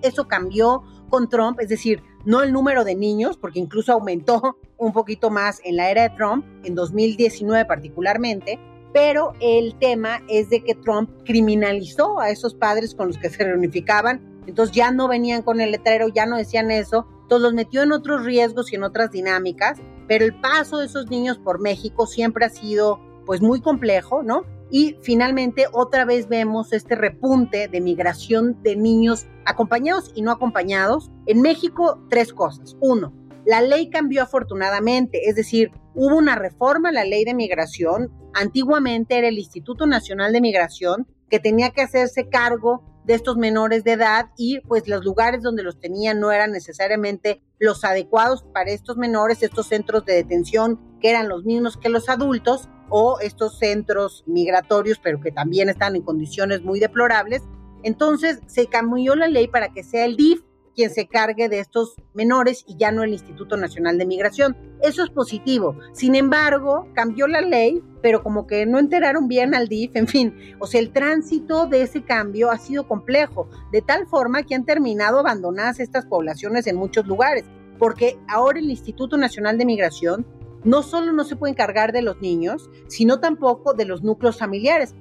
Eso 0.00 0.26
cambió 0.26 0.84
con 1.10 1.28
Trump, 1.28 1.60
es 1.60 1.68
decir, 1.68 2.02
no 2.24 2.42
el 2.42 2.50
número 2.50 2.82
de 2.82 2.94
niños, 2.94 3.36
porque 3.36 3.58
incluso 3.58 3.92
aumentó 3.92 4.56
un 4.78 4.94
poquito 4.94 5.28
más 5.28 5.60
en 5.62 5.76
la 5.76 5.90
era 5.90 6.08
de 6.08 6.16
Trump, 6.16 6.46
en 6.64 6.74
2019 6.74 7.66
particularmente, 7.66 8.58
pero 8.94 9.34
el 9.40 9.78
tema 9.78 10.22
es 10.28 10.48
de 10.48 10.64
que 10.64 10.74
Trump 10.74 11.10
criminalizó 11.26 12.20
a 12.20 12.30
esos 12.30 12.54
padres 12.54 12.94
con 12.94 13.08
los 13.08 13.18
que 13.18 13.28
se 13.28 13.44
reunificaban, 13.44 14.33
entonces 14.46 14.74
ya 14.74 14.90
no 14.90 15.08
venían 15.08 15.42
con 15.42 15.60
el 15.60 15.70
letrero, 15.70 16.08
ya 16.08 16.26
no 16.26 16.36
decían 16.36 16.70
eso, 16.70 17.06
entonces 17.22 17.42
los 17.42 17.54
metió 17.54 17.82
en 17.82 17.92
otros 17.92 18.24
riesgos 18.24 18.72
y 18.72 18.76
en 18.76 18.84
otras 18.84 19.10
dinámicas, 19.10 19.80
pero 20.06 20.24
el 20.24 20.38
paso 20.40 20.78
de 20.78 20.86
esos 20.86 21.10
niños 21.10 21.38
por 21.38 21.60
México 21.60 22.06
siempre 22.06 22.44
ha 22.44 22.50
sido 22.50 23.00
pues 23.24 23.40
muy 23.40 23.60
complejo, 23.60 24.22
¿no? 24.22 24.44
Y 24.70 24.96
finalmente 25.02 25.66
otra 25.72 26.04
vez 26.04 26.28
vemos 26.28 26.72
este 26.72 26.94
repunte 26.94 27.68
de 27.68 27.80
migración 27.80 28.62
de 28.62 28.76
niños 28.76 29.26
acompañados 29.44 30.10
y 30.14 30.22
no 30.22 30.32
acompañados. 30.32 31.10
En 31.26 31.42
México, 31.42 32.04
tres 32.10 32.32
cosas. 32.32 32.76
Uno, 32.80 33.12
la 33.46 33.60
ley 33.60 33.90
cambió 33.90 34.22
afortunadamente, 34.22 35.28
es 35.28 35.36
decir, 35.36 35.70
hubo 35.94 36.16
una 36.16 36.34
reforma 36.34 36.88
a 36.88 36.92
la 36.92 37.04
ley 37.04 37.24
de 37.24 37.34
migración. 37.34 38.10
Antiguamente 38.32 39.16
era 39.16 39.28
el 39.28 39.38
Instituto 39.38 39.86
Nacional 39.86 40.32
de 40.32 40.40
Migración 40.40 41.06
que 41.28 41.40
tenía 41.40 41.70
que 41.70 41.82
hacerse 41.82 42.28
cargo 42.28 42.82
de 43.04 43.14
estos 43.14 43.36
menores 43.36 43.84
de 43.84 43.92
edad 43.92 44.30
y 44.36 44.60
pues 44.60 44.88
los 44.88 45.04
lugares 45.04 45.42
donde 45.42 45.62
los 45.62 45.78
tenían 45.78 46.20
no 46.20 46.32
eran 46.32 46.52
necesariamente 46.52 47.42
los 47.58 47.84
adecuados 47.84 48.42
para 48.52 48.70
estos 48.70 48.96
menores, 48.96 49.42
estos 49.42 49.66
centros 49.66 50.04
de 50.04 50.14
detención 50.14 50.80
que 51.00 51.10
eran 51.10 51.28
los 51.28 51.44
mismos 51.44 51.76
que 51.76 51.88
los 51.88 52.08
adultos 52.08 52.68
o 52.88 53.18
estos 53.20 53.58
centros 53.58 54.24
migratorios 54.26 54.98
pero 55.02 55.20
que 55.20 55.32
también 55.32 55.68
están 55.68 55.96
en 55.96 56.02
condiciones 56.02 56.62
muy 56.62 56.80
deplorables. 56.80 57.42
Entonces 57.82 58.40
se 58.46 58.66
cambió 58.66 59.14
la 59.14 59.28
ley 59.28 59.48
para 59.48 59.68
que 59.68 59.84
sea 59.84 60.06
el 60.06 60.16
DIF 60.16 60.40
quien 60.74 60.90
se 60.90 61.06
cargue 61.06 61.48
de 61.48 61.60
estos 61.60 61.94
menores 62.12 62.64
y 62.66 62.76
ya 62.76 62.92
no 62.92 63.02
el 63.02 63.12
Instituto 63.12 63.56
Nacional 63.56 63.98
de 63.98 64.06
Migración. 64.06 64.56
Eso 64.82 65.02
es 65.02 65.10
positivo. 65.10 65.78
Sin 65.92 66.14
embargo, 66.14 66.88
cambió 66.94 67.26
la 67.26 67.40
ley, 67.40 67.82
pero 68.02 68.22
como 68.22 68.46
que 68.46 68.66
no 68.66 68.78
enteraron 68.78 69.28
bien 69.28 69.54
al 69.54 69.68
DIF, 69.68 69.94
en 69.94 70.08
fin, 70.08 70.34
o 70.58 70.66
sea, 70.66 70.80
el 70.80 70.92
tránsito 70.92 71.66
de 71.66 71.82
ese 71.82 72.02
cambio 72.02 72.50
ha 72.50 72.58
sido 72.58 72.86
complejo, 72.86 73.48
de 73.72 73.80
tal 73.80 74.06
forma 74.06 74.42
que 74.42 74.54
han 74.54 74.64
terminado 74.64 75.18
abandonadas 75.18 75.80
estas 75.80 76.04
poblaciones 76.04 76.66
en 76.66 76.76
muchos 76.76 77.06
lugares, 77.06 77.44
porque 77.78 78.18
ahora 78.28 78.58
el 78.58 78.70
Instituto 78.70 79.16
Nacional 79.16 79.56
de 79.56 79.64
Migración 79.64 80.26
no 80.64 80.82
solo 80.82 81.12
no 81.12 81.24
se 81.24 81.36
puede 81.36 81.52
encargar 81.52 81.92
de 81.92 82.02
los 82.02 82.20
niños, 82.20 82.70
sino 82.88 83.20
tampoco 83.20 83.74
de 83.74 83.84
los 83.84 84.02
núcleos 84.02 84.38
familiares. 84.38 84.94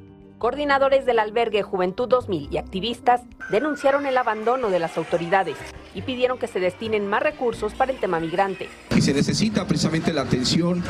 Coordinadores 0.43 1.05
del 1.05 1.19
albergue 1.19 1.63
Juventud 1.63 2.09
2000 2.09 2.49
y 2.51 2.57
activistas 2.57 3.21
denunciaron 3.49 4.05
el 4.05 4.17
abandono 4.17 4.69
de 4.69 4.77
las 4.77 4.97
autoridades 4.97 5.55
y 5.95 6.01
pidieron 6.01 6.37
que 6.37 6.47
se 6.47 6.59
destinen 6.59 7.07
más 7.07 7.23
recursos 7.23 7.73
para 7.73 7.93
el 7.93 7.97
tema 7.97 8.19
migrante. 8.19 8.67
Y 8.93 8.99
se 8.99 9.13
necesita 9.13 9.65
precisamente 9.65 10.11
la 10.11 10.23
atención 10.23 10.83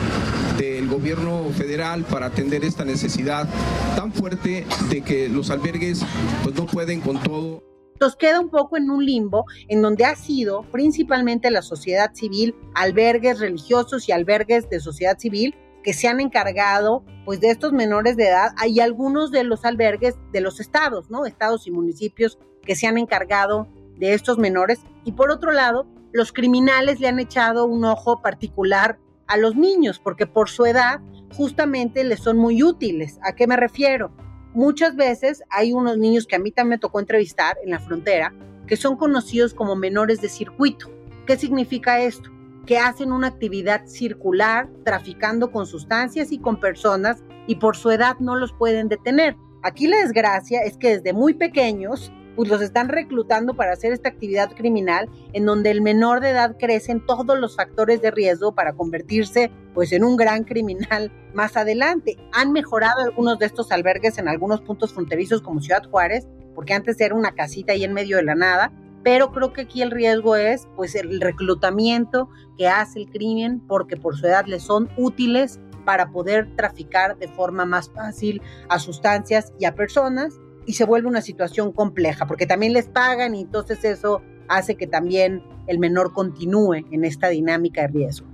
del 0.57 0.87
gobierno 0.87 1.51
federal 1.55 2.03
para 2.03 2.25
atender 2.25 2.63
esta 2.63 2.83
necesidad 2.83 3.47
tan 3.95 4.11
fuerte 4.11 4.65
de 4.89 5.01
que 5.01 5.29
los 5.29 5.51
albergues 5.51 6.03
pues 6.43 6.55
no 6.55 6.65
pueden 6.65 6.99
con 7.01 7.21
todo. 7.21 7.61
Nos 8.01 8.15
queda 8.15 8.39
un 8.39 8.49
poco 8.49 8.75
en 8.75 8.89
un 8.89 9.05
limbo 9.05 9.45
en 9.67 9.83
donde 9.83 10.03
ha 10.05 10.15
sido 10.15 10.63
principalmente 10.71 11.51
la 11.51 11.61
sociedad 11.61 12.11
civil, 12.15 12.55
albergues 12.73 13.39
religiosos 13.39 14.09
y 14.09 14.13
albergues 14.13 14.67
de 14.71 14.79
sociedad 14.79 15.19
civil 15.19 15.53
que 15.83 15.93
se 15.93 16.07
han 16.07 16.19
encargado 16.19 17.03
pues 17.25 17.39
de 17.39 17.49
estos 17.49 17.73
menores 17.73 18.17
de 18.17 18.27
edad. 18.27 18.51
Hay 18.57 18.79
algunos 18.79 19.31
de 19.31 19.43
los 19.43 19.65
albergues 19.65 20.15
de 20.31 20.41
los 20.41 20.59
estados, 20.59 21.09
¿no? 21.09 21.25
Estados 21.25 21.67
y 21.67 21.71
municipios 21.71 22.39
que 22.61 22.75
se 22.75 22.87
han 22.87 22.97
encargado 22.97 23.67
de 23.97 24.13
estos 24.13 24.37
menores. 24.37 24.79
Y 25.03 25.11
por 25.11 25.31
otro 25.31 25.51
lado, 25.51 25.85
los 26.11 26.31
criminales 26.31 26.99
le 26.99 27.07
han 27.07 27.19
echado 27.19 27.65
un 27.65 27.85
ojo 27.85 28.21
particular 28.21 28.99
a 29.27 29.37
los 29.37 29.55
niños, 29.55 29.99
porque 29.99 30.27
por 30.27 30.49
su 30.49 30.65
edad 30.65 31.01
justamente 31.33 32.03
les 32.03 32.19
son 32.19 32.37
muy 32.37 32.63
útiles. 32.63 33.19
¿A 33.23 33.33
qué 33.35 33.47
me 33.47 33.57
refiero? 33.57 34.11
Muchas 34.53 34.95
veces 34.95 35.43
hay 35.49 35.73
unos 35.73 35.97
niños 35.97 36.27
que 36.27 36.35
a 36.35 36.39
mí 36.39 36.51
también 36.51 36.77
me 36.77 36.79
tocó 36.79 36.99
entrevistar 36.99 37.57
en 37.63 37.71
la 37.71 37.79
frontera, 37.79 38.33
que 38.67 38.77
son 38.77 38.95
conocidos 38.97 39.53
como 39.53 39.75
menores 39.75 40.21
de 40.21 40.29
circuito. 40.29 40.91
¿Qué 41.25 41.37
significa 41.37 42.01
esto? 42.01 42.29
Que 42.65 42.77
hacen 42.77 43.11
una 43.11 43.27
actividad 43.27 43.85
circular 43.85 44.69
traficando 44.85 45.51
con 45.51 45.65
sustancias 45.65 46.31
y 46.31 46.39
con 46.39 46.59
personas 46.59 47.23
y 47.47 47.55
por 47.55 47.75
su 47.75 47.91
edad 47.91 48.17
no 48.19 48.35
los 48.35 48.53
pueden 48.53 48.87
detener. 48.87 49.35
Aquí 49.63 49.87
la 49.87 49.97
desgracia 49.97 50.61
es 50.61 50.77
que 50.77 50.97
desde 50.97 51.13
muy 51.13 51.33
pequeños 51.33 52.11
pues 52.35 52.49
los 52.49 52.61
están 52.61 52.89
reclutando 52.89 53.53
para 53.53 53.73
hacer 53.73 53.93
esta 53.93 54.09
actividad 54.09 54.51
criminal 54.55 55.09
en 55.33 55.45
donde 55.45 55.71
el 55.71 55.81
menor 55.81 56.19
de 56.19 56.29
edad 56.29 56.57
crece 56.57 56.91
en 56.91 57.05
todos 57.05 57.37
los 57.39 57.55
factores 57.55 58.01
de 58.01 58.11
riesgo 58.11 58.55
para 58.55 58.73
convertirse 58.73 59.51
pues 59.73 59.91
en 59.91 60.03
un 60.03 60.17
gran 60.17 60.43
criminal 60.43 61.11
más 61.33 61.57
adelante. 61.57 62.17
Han 62.31 62.51
mejorado 62.51 63.03
algunos 63.03 63.39
de 63.39 63.45
estos 63.45 63.71
albergues 63.71 64.17
en 64.17 64.27
algunos 64.27 64.61
puntos 64.61 64.93
fronterizos 64.93 65.41
como 65.41 65.61
Ciudad 65.61 65.83
Juárez, 65.89 66.27
porque 66.55 66.73
antes 66.73 66.99
era 66.99 67.15
una 67.15 67.33
casita 67.33 67.73
ahí 67.73 67.83
en 67.83 67.93
medio 67.93 68.17
de 68.17 68.23
la 68.23 68.35
nada, 68.35 68.71
pero 69.03 69.31
creo 69.31 69.53
que 69.53 69.61
aquí 69.61 69.81
el 69.81 69.91
riesgo 69.91 70.35
es 70.35 70.67
pues 70.75 70.95
el 70.95 71.19
reclutamiento 71.19 72.29
que 72.57 72.67
hace 72.67 73.01
el 73.01 73.09
crimen 73.09 73.61
porque 73.67 73.97
por 73.97 74.17
su 74.17 74.25
edad 74.25 74.45
les 74.45 74.63
son 74.63 74.89
útiles 74.97 75.59
para 75.85 76.11
poder 76.11 76.55
traficar 76.55 77.17
de 77.17 77.27
forma 77.27 77.65
más 77.65 77.91
fácil 77.91 78.41
a 78.69 78.79
sustancias 78.79 79.53
y 79.59 79.65
a 79.65 79.75
personas 79.75 80.39
y 80.65 80.73
se 80.73 80.85
vuelve 80.85 81.09
una 81.09 81.21
situación 81.21 81.73
compleja 81.73 82.25
porque 82.25 82.45
también 82.45 82.73
les 82.73 82.87
pagan 82.87 83.35
y 83.35 83.41
entonces 83.41 83.83
eso 83.83 84.21
hace 84.47 84.75
que 84.75 84.87
también 84.87 85.43
el 85.67 85.79
menor 85.79 86.13
continúe 86.13 86.85
en 86.91 87.03
esta 87.03 87.29
dinámica 87.29 87.81
de 87.81 87.87
riesgo. 87.87 88.27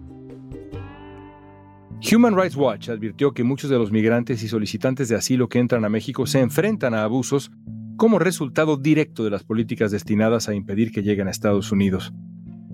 Human 2.12 2.36
Rights 2.36 2.56
Watch 2.56 2.90
advirtió 2.90 3.34
que 3.34 3.44
muchos 3.44 3.70
de 3.70 3.78
los 3.78 3.92
migrantes 3.92 4.42
y 4.42 4.48
solicitantes 4.48 5.10
de 5.10 5.16
asilo 5.16 5.50
que 5.50 5.60
entran 5.60 5.84
a 5.84 5.90
México 5.90 6.26
se 6.26 6.40
enfrentan 6.40 6.94
a 6.94 7.04
abusos 7.04 7.52
como 8.00 8.18
resultado 8.18 8.78
directo 8.78 9.26
de 9.26 9.30
las 9.30 9.44
políticas 9.44 9.92
destinadas 9.92 10.48
a 10.48 10.56
impedir 10.56 10.94
que 10.94 11.04
lleguen 11.04 11.28
a 11.28 11.32
Estados 11.32 11.70
Unidos. 11.74 12.14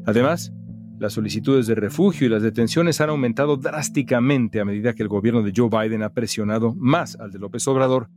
Además, 0.06 0.54
las 1.00 1.14
solicitudes 1.14 1.66
de 1.66 1.74
refugio 1.74 2.28
y 2.28 2.30
las 2.30 2.44
detenciones 2.44 3.02
han 3.02 3.10
aumentado 3.10 3.58
drásticamente 3.58 4.60
a 4.60 4.66
medida 4.66 4.94
que 4.94 5.02
el 5.02 5.10
gobierno 5.10 5.42
de 5.42 5.52
Joe 5.54 5.68
Biden 5.68 6.04
ha 6.04 6.14
presionado 6.14 6.76
más 6.76 7.20
al 7.20 7.32
de 7.32 7.40
López 7.40 7.68
Obrador 7.68 8.08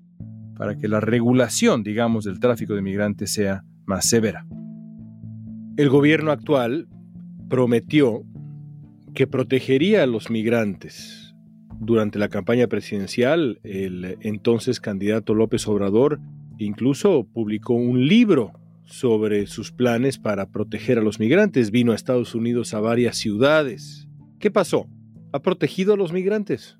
para 0.58 0.76
que 0.76 0.86
la 0.86 1.00
regulación, 1.00 1.82
digamos, 1.82 2.26
del 2.26 2.40
tráfico 2.40 2.74
de 2.74 2.82
migrantes 2.82 3.32
sea 3.32 3.64
más 3.86 4.06
severa. 4.06 4.46
El 5.78 5.88
gobierno 5.88 6.30
actual 6.30 6.88
prometió 7.48 8.22
que 9.14 9.26
protegería 9.26 10.02
a 10.02 10.06
los 10.06 10.28
migrantes. 10.28 11.34
Durante 11.80 12.18
la 12.18 12.28
campaña 12.28 12.66
presidencial, 12.66 13.60
el 13.62 14.18
entonces 14.20 14.78
candidato 14.78 15.34
López 15.34 15.66
Obrador 15.68 16.20
incluso 16.58 17.24
publicó 17.32 17.74
un 17.74 18.06
libro 18.06 18.52
sobre 18.84 19.46
sus 19.46 19.70
planes 19.70 20.18
para 20.18 20.46
proteger 20.50 20.98
a 20.98 21.02
los 21.02 21.20
migrantes. 21.20 21.70
Vino 21.70 21.92
a 21.92 21.94
Estados 21.94 22.34
Unidos 22.34 22.74
a 22.74 22.80
varias 22.80 23.16
ciudades. 23.16 24.08
¿Qué 24.38 24.50
pasó? 24.50 24.86
¿Ha 25.32 25.40
protegido 25.40 25.94
a 25.94 25.96
los 25.96 26.12
migrantes? 26.12 26.78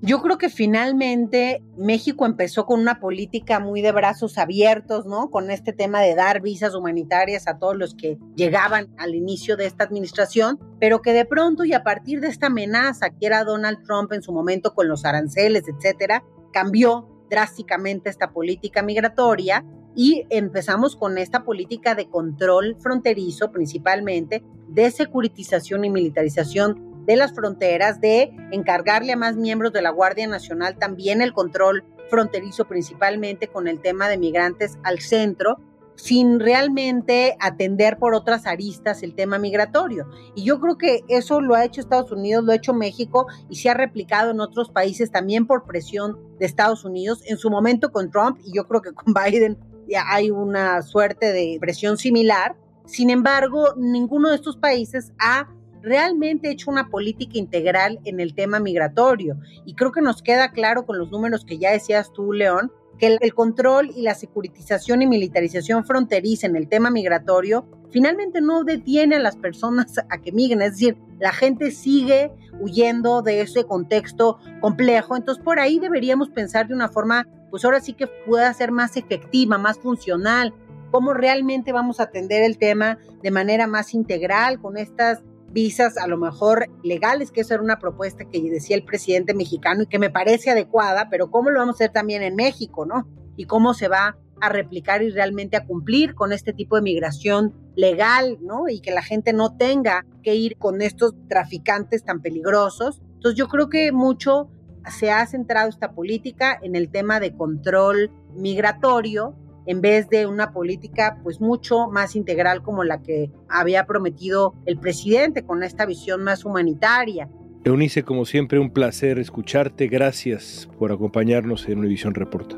Yo 0.00 0.22
creo 0.22 0.38
que 0.38 0.48
finalmente 0.48 1.60
México 1.76 2.24
empezó 2.24 2.66
con 2.66 2.78
una 2.78 3.00
política 3.00 3.58
muy 3.58 3.82
de 3.82 3.90
brazos 3.90 4.38
abiertos, 4.38 5.06
¿no? 5.06 5.28
Con 5.28 5.50
este 5.50 5.72
tema 5.72 6.00
de 6.00 6.14
dar 6.14 6.40
visas 6.40 6.76
humanitarias 6.76 7.48
a 7.48 7.58
todos 7.58 7.76
los 7.76 7.96
que 7.96 8.16
llegaban 8.36 8.94
al 8.96 9.16
inicio 9.16 9.56
de 9.56 9.66
esta 9.66 9.82
administración, 9.82 10.60
pero 10.78 11.02
que 11.02 11.12
de 11.12 11.24
pronto 11.24 11.64
y 11.64 11.72
a 11.72 11.82
partir 11.82 12.20
de 12.20 12.28
esta 12.28 12.46
amenaza 12.46 13.10
que 13.10 13.26
era 13.26 13.42
Donald 13.42 13.82
Trump 13.84 14.12
en 14.12 14.22
su 14.22 14.32
momento 14.32 14.72
con 14.72 14.86
los 14.86 15.04
aranceles, 15.04 15.64
etcétera, 15.66 16.22
cambió 16.52 17.17
drásticamente 17.28 18.10
esta 18.10 18.30
política 18.32 18.82
migratoria 18.82 19.64
y 19.94 20.26
empezamos 20.30 20.96
con 20.96 21.18
esta 21.18 21.44
política 21.44 21.94
de 21.94 22.08
control 22.08 22.76
fronterizo 22.80 23.50
principalmente, 23.50 24.44
de 24.68 24.90
securitización 24.90 25.84
y 25.84 25.90
militarización 25.90 27.04
de 27.04 27.16
las 27.16 27.34
fronteras, 27.34 28.00
de 28.00 28.30
encargarle 28.52 29.14
a 29.14 29.16
más 29.16 29.36
miembros 29.36 29.72
de 29.72 29.82
la 29.82 29.90
Guardia 29.90 30.26
Nacional 30.26 30.76
también 30.78 31.22
el 31.22 31.32
control 31.32 31.84
fronterizo, 32.10 32.66
principalmente 32.66 33.48
con 33.48 33.66
el 33.66 33.80
tema 33.80 34.08
de 34.08 34.18
migrantes 34.18 34.78
al 34.82 35.00
centro, 35.00 35.56
sin 35.98 36.38
realmente 36.38 37.36
atender 37.40 37.98
por 37.98 38.14
otras 38.14 38.46
aristas 38.46 39.02
el 39.02 39.14
tema 39.14 39.38
migratorio. 39.38 40.08
Y 40.36 40.44
yo 40.44 40.60
creo 40.60 40.78
que 40.78 41.04
eso 41.08 41.40
lo 41.40 41.54
ha 41.54 41.64
hecho 41.64 41.80
Estados 41.80 42.12
Unidos, 42.12 42.44
lo 42.44 42.52
ha 42.52 42.56
hecho 42.56 42.72
México 42.72 43.26
y 43.50 43.56
se 43.56 43.68
ha 43.68 43.74
replicado 43.74 44.30
en 44.30 44.40
otros 44.40 44.70
países 44.70 45.10
también 45.10 45.46
por 45.46 45.64
presión 45.64 46.16
de 46.38 46.46
Estados 46.46 46.84
Unidos, 46.84 47.22
en 47.26 47.36
su 47.36 47.50
momento 47.50 47.90
con 47.90 48.10
Trump 48.10 48.38
y 48.44 48.54
yo 48.54 48.66
creo 48.68 48.80
que 48.80 48.92
con 48.92 49.12
Biden 49.24 49.58
ya 49.88 50.04
hay 50.06 50.30
una 50.30 50.82
suerte 50.82 51.32
de 51.32 51.58
presión 51.60 51.98
similar. 51.98 52.56
Sin 52.86 53.10
embargo, 53.10 53.74
ninguno 53.76 54.28
de 54.28 54.36
estos 54.36 54.56
países 54.56 55.12
ha 55.18 55.48
realmente 55.82 56.50
hecho 56.50 56.70
una 56.70 56.88
política 56.88 57.38
integral 57.38 57.98
en 58.04 58.20
el 58.20 58.34
tema 58.34 58.60
migratorio. 58.60 59.36
Y 59.64 59.74
creo 59.74 59.90
que 59.90 60.00
nos 60.00 60.22
queda 60.22 60.52
claro 60.52 60.86
con 60.86 60.98
los 60.98 61.10
números 61.10 61.44
que 61.44 61.58
ya 61.58 61.72
decías 61.72 62.12
tú, 62.12 62.32
León, 62.32 62.72
que 62.98 63.18
el, 63.20 63.34
control 63.34 63.90
y 63.94 64.02
la 64.02 64.14
securitización 64.14 65.02
y 65.02 65.06
militarización 65.06 65.84
fronteriza 65.84 66.46
en 66.46 66.56
el 66.56 66.68
tema 66.68 66.90
migratorio 66.90 67.66
finalmente 67.90 68.40
no 68.40 68.64
detiene 68.64 69.16
a 69.16 69.20
las 69.20 69.36
personas 69.36 69.98
a 69.98 70.18
que 70.18 70.32
migren, 70.32 70.62
es 70.62 70.72
decir, 70.72 70.98
la 71.18 71.32
gente 71.32 71.70
sigue 71.70 72.30
huyendo 72.60 73.22
de 73.22 73.40
ese 73.40 73.64
contexto 73.64 74.38
complejo, 74.60 75.16
entonces 75.16 75.42
por 75.42 75.58
ahí 75.58 75.78
deberíamos 75.78 76.28
pensar 76.28 76.68
de 76.68 76.74
una 76.74 76.88
forma, 76.88 77.26
pues 77.50 77.64
ahora 77.64 77.80
sí 77.80 77.94
que 77.94 78.06
pueda 78.06 78.52
ser 78.52 78.72
más 78.72 78.96
efectiva, 78.96 79.56
más 79.56 79.78
funcional, 79.78 80.52
cómo 80.90 81.14
realmente 81.14 81.72
vamos 81.72 82.00
a 82.00 82.04
atender 82.04 82.42
el 82.42 82.58
tema 82.58 82.98
de 83.22 83.30
manera 83.30 83.66
más 83.66 83.94
integral 83.94 84.60
con 84.60 84.76
estas 84.76 85.22
visas 85.50 85.96
a 85.96 86.06
lo 86.06 86.18
mejor 86.18 86.66
legales, 86.82 87.30
que 87.30 87.40
eso 87.40 87.54
era 87.54 87.62
una 87.62 87.78
propuesta 87.78 88.24
que 88.24 88.40
decía 88.50 88.76
el 88.76 88.84
presidente 88.84 89.34
mexicano 89.34 89.82
y 89.82 89.86
que 89.86 89.98
me 89.98 90.10
parece 90.10 90.50
adecuada, 90.50 91.08
pero 91.10 91.30
¿cómo 91.30 91.50
lo 91.50 91.60
vamos 91.60 91.74
a 91.74 91.84
hacer 91.84 91.92
también 91.92 92.22
en 92.22 92.36
México, 92.36 92.86
no? 92.86 93.08
Y 93.36 93.44
cómo 93.44 93.74
se 93.74 93.88
va 93.88 94.16
a 94.40 94.48
replicar 94.48 95.02
y 95.02 95.10
realmente 95.10 95.56
a 95.56 95.66
cumplir 95.66 96.14
con 96.14 96.32
este 96.32 96.52
tipo 96.52 96.76
de 96.76 96.82
migración 96.82 97.54
legal, 97.74 98.38
¿no? 98.40 98.68
Y 98.68 98.80
que 98.80 98.90
la 98.90 99.02
gente 99.02 99.32
no 99.32 99.56
tenga 99.56 100.04
que 100.22 100.34
ir 100.34 100.56
con 100.58 100.82
estos 100.82 101.14
traficantes 101.28 102.04
tan 102.04 102.20
peligrosos. 102.20 103.00
Entonces 103.14 103.38
yo 103.38 103.48
creo 103.48 103.68
que 103.68 103.92
mucho 103.92 104.50
se 104.90 105.10
ha 105.10 105.26
centrado 105.26 105.68
esta 105.68 105.92
política 105.92 106.58
en 106.62 106.76
el 106.76 106.90
tema 106.90 107.20
de 107.20 107.36
control 107.36 108.10
migratorio, 108.34 109.34
en 109.68 109.82
vez 109.82 110.08
de 110.08 110.26
una 110.26 110.52
política 110.52 111.20
pues 111.22 111.40
mucho 111.42 111.88
más 111.88 112.16
integral 112.16 112.62
como 112.62 112.84
la 112.84 113.02
que 113.02 113.30
había 113.48 113.84
prometido 113.84 114.54
el 114.64 114.78
presidente 114.78 115.44
con 115.44 115.62
esta 115.62 115.84
visión 115.84 116.24
más 116.24 116.46
humanitaria. 116.46 117.28
Eunice, 117.64 118.02
como 118.02 118.24
siempre, 118.24 118.58
un 118.58 118.70
placer 118.70 119.18
escucharte. 119.18 119.88
Gracias 119.88 120.70
por 120.78 120.90
acompañarnos 120.90 121.68
en 121.68 121.80
Univisión 121.80 122.14
Reporta. 122.14 122.56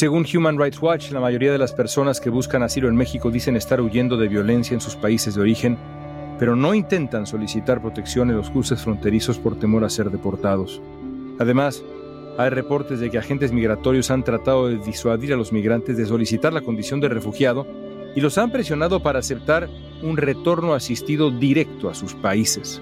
Según 0.00 0.24
Human 0.34 0.58
Rights 0.58 0.80
Watch, 0.80 1.10
la 1.10 1.20
mayoría 1.20 1.52
de 1.52 1.58
las 1.58 1.74
personas 1.74 2.22
que 2.22 2.30
buscan 2.30 2.62
asilo 2.62 2.88
en 2.88 2.96
México 2.96 3.30
dicen 3.30 3.54
estar 3.54 3.82
huyendo 3.82 4.16
de 4.16 4.28
violencia 4.28 4.72
en 4.72 4.80
sus 4.80 4.96
países 4.96 5.34
de 5.34 5.42
origen, 5.42 5.76
pero 6.38 6.56
no 6.56 6.72
intentan 6.72 7.26
solicitar 7.26 7.82
protección 7.82 8.30
en 8.30 8.38
los 8.38 8.48
cruces 8.48 8.80
fronterizos 8.80 9.38
por 9.38 9.58
temor 9.58 9.84
a 9.84 9.90
ser 9.90 10.10
deportados. 10.10 10.80
Además, 11.38 11.84
hay 12.38 12.48
reportes 12.48 12.98
de 12.98 13.10
que 13.10 13.18
agentes 13.18 13.52
migratorios 13.52 14.10
han 14.10 14.24
tratado 14.24 14.68
de 14.68 14.78
disuadir 14.78 15.34
a 15.34 15.36
los 15.36 15.52
migrantes 15.52 15.98
de 15.98 16.06
solicitar 16.06 16.54
la 16.54 16.62
condición 16.62 17.00
de 17.00 17.10
refugiado 17.10 17.66
y 18.16 18.22
los 18.22 18.38
han 18.38 18.50
presionado 18.50 19.02
para 19.02 19.18
aceptar 19.18 19.68
un 20.02 20.16
retorno 20.16 20.72
asistido 20.72 21.30
directo 21.30 21.90
a 21.90 21.94
sus 21.94 22.14
países. 22.14 22.80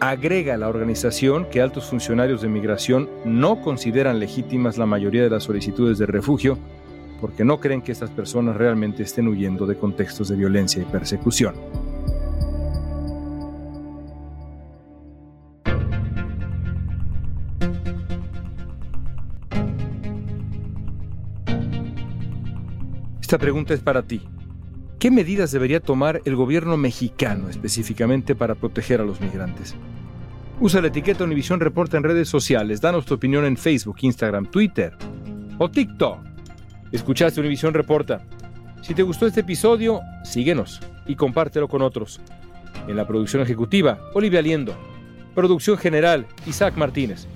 Agrega 0.00 0.56
la 0.56 0.68
organización 0.68 1.46
que 1.50 1.62
altos 1.62 1.86
funcionarios 1.86 2.42
de 2.42 2.48
migración 2.48 3.08
no 3.24 3.60
consideran 3.62 4.18
legítimas 4.18 4.76
la 4.76 4.86
mayoría 4.86 5.22
de 5.22 5.30
las 5.30 5.44
solicitudes 5.44 5.98
de 5.98 6.06
refugio 6.06 6.58
porque 7.20 7.44
no 7.44 7.58
creen 7.58 7.80
que 7.80 7.92
estas 7.92 8.10
personas 8.10 8.56
realmente 8.56 9.02
estén 9.02 9.28
huyendo 9.28 9.66
de 9.66 9.76
contextos 9.76 10.28
de 10.28 10.36
violencia 10.36 10.82
y 10.82 10.84
persecución. 10.84 11.54
Esta 23.20 23.38
pregunta 23.38 23.72
es 23.72 23.80
para 23.80 24.02
ti. 24.02 24.20
¿Qué 25.04 25.10
medidas 25.10 25.52
debería 25.52 25.80
tomar 25.80 26.22
el 26.24 26.34
gobierno 26.34 26.78
mexicano 26.78 27.50
específicamente 27.50 28.34
para 28.34 28.54
proteger 28.54 29.02
a 29.02 29.04
los 29.04 29.20
migrantes? 29.20 29.74
Usa 30.60 30.80
la 30.80 30.86
etiqueta 30.88 31.24
Univisión 31.24 31.60
Reporta 31.60 31.98
en 31.98 32.04
redes 32.04 32.26
sociales. 32.26 32.80
Danos 32.80 33.04
tu 33.04 33.12
opinión 33.12 33.44
en 33.44 33.58
Facebook, 33.58 33.98
Instagram, 34.00 34.46
Twitter 34.46 34.96
o 35.58 35.70
TikTok. 35.70 36.20
Escuchaste 36.90 37.38
Univisión 37.38 37.74
Reporta. 37.74 38.24
Si 38.80 38.94
te 38.94 39.02
gustó 39.02 39.26
este 39.26 39.40
episodio, 39.40 40.00
síguenos 40.24 40.80
y 41.06 41.16
compártelo 41.16 41.68
con 41.68 41.82
otros. 41.82 42.18
En 42.88 42.96
la 42.96 43.06
producción 43.06 43.42
ejecutiva, 43.42 43.98
Olivia 44.14 44.40
Liendo. 44.40 44.74
Producción 45.34 45.76
general, 45.76 46.26
Isaac 46.46 46.78
Martínez. 46.78 47.26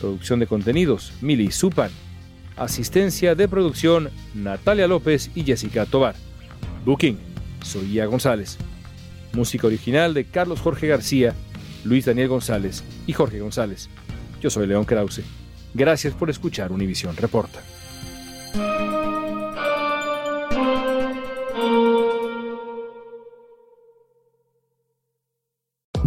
Producción 0.00 0.38
de 0.38 0.46
contenidos, 0.46 1.14
Mili 1.20 1.50
Supan. 1.50 1.90
Asistencia 2.56 3.34
de 3.34 3.48
producción, 3.48 4.08
Natalia 4.36 4.86
López 4.86 5.32
y 5.34 5.42
Jessica 5.42 5.84
Tobar. 5.84 6.14
Booking, 6.88 7.18
Soy 7.62 8.00
González. 8.06 8.56
Música 9.34 9.66
original 9.66 10.14
de 10.14 10.24
Carlos 10.24 10.58
Jorge 10.58 10.86
García, 10.86 11.34
Luis 11.84 12.06
Daniel 12.06 12.28
González 12.28 12.82
y 13.06 13.12
Jorge 13.12 13.40
González. 13.40 13.90
Yo 14.40 14.48
soy 14.48 14.66
León 14.66 14.86
Krause. 14.86 15.20
Gracias 15.74 16.14
por 16.14 16.30
escuchar 16.30 16.72
Univisión 16.72 17.14
Reporta. 17.14 17.62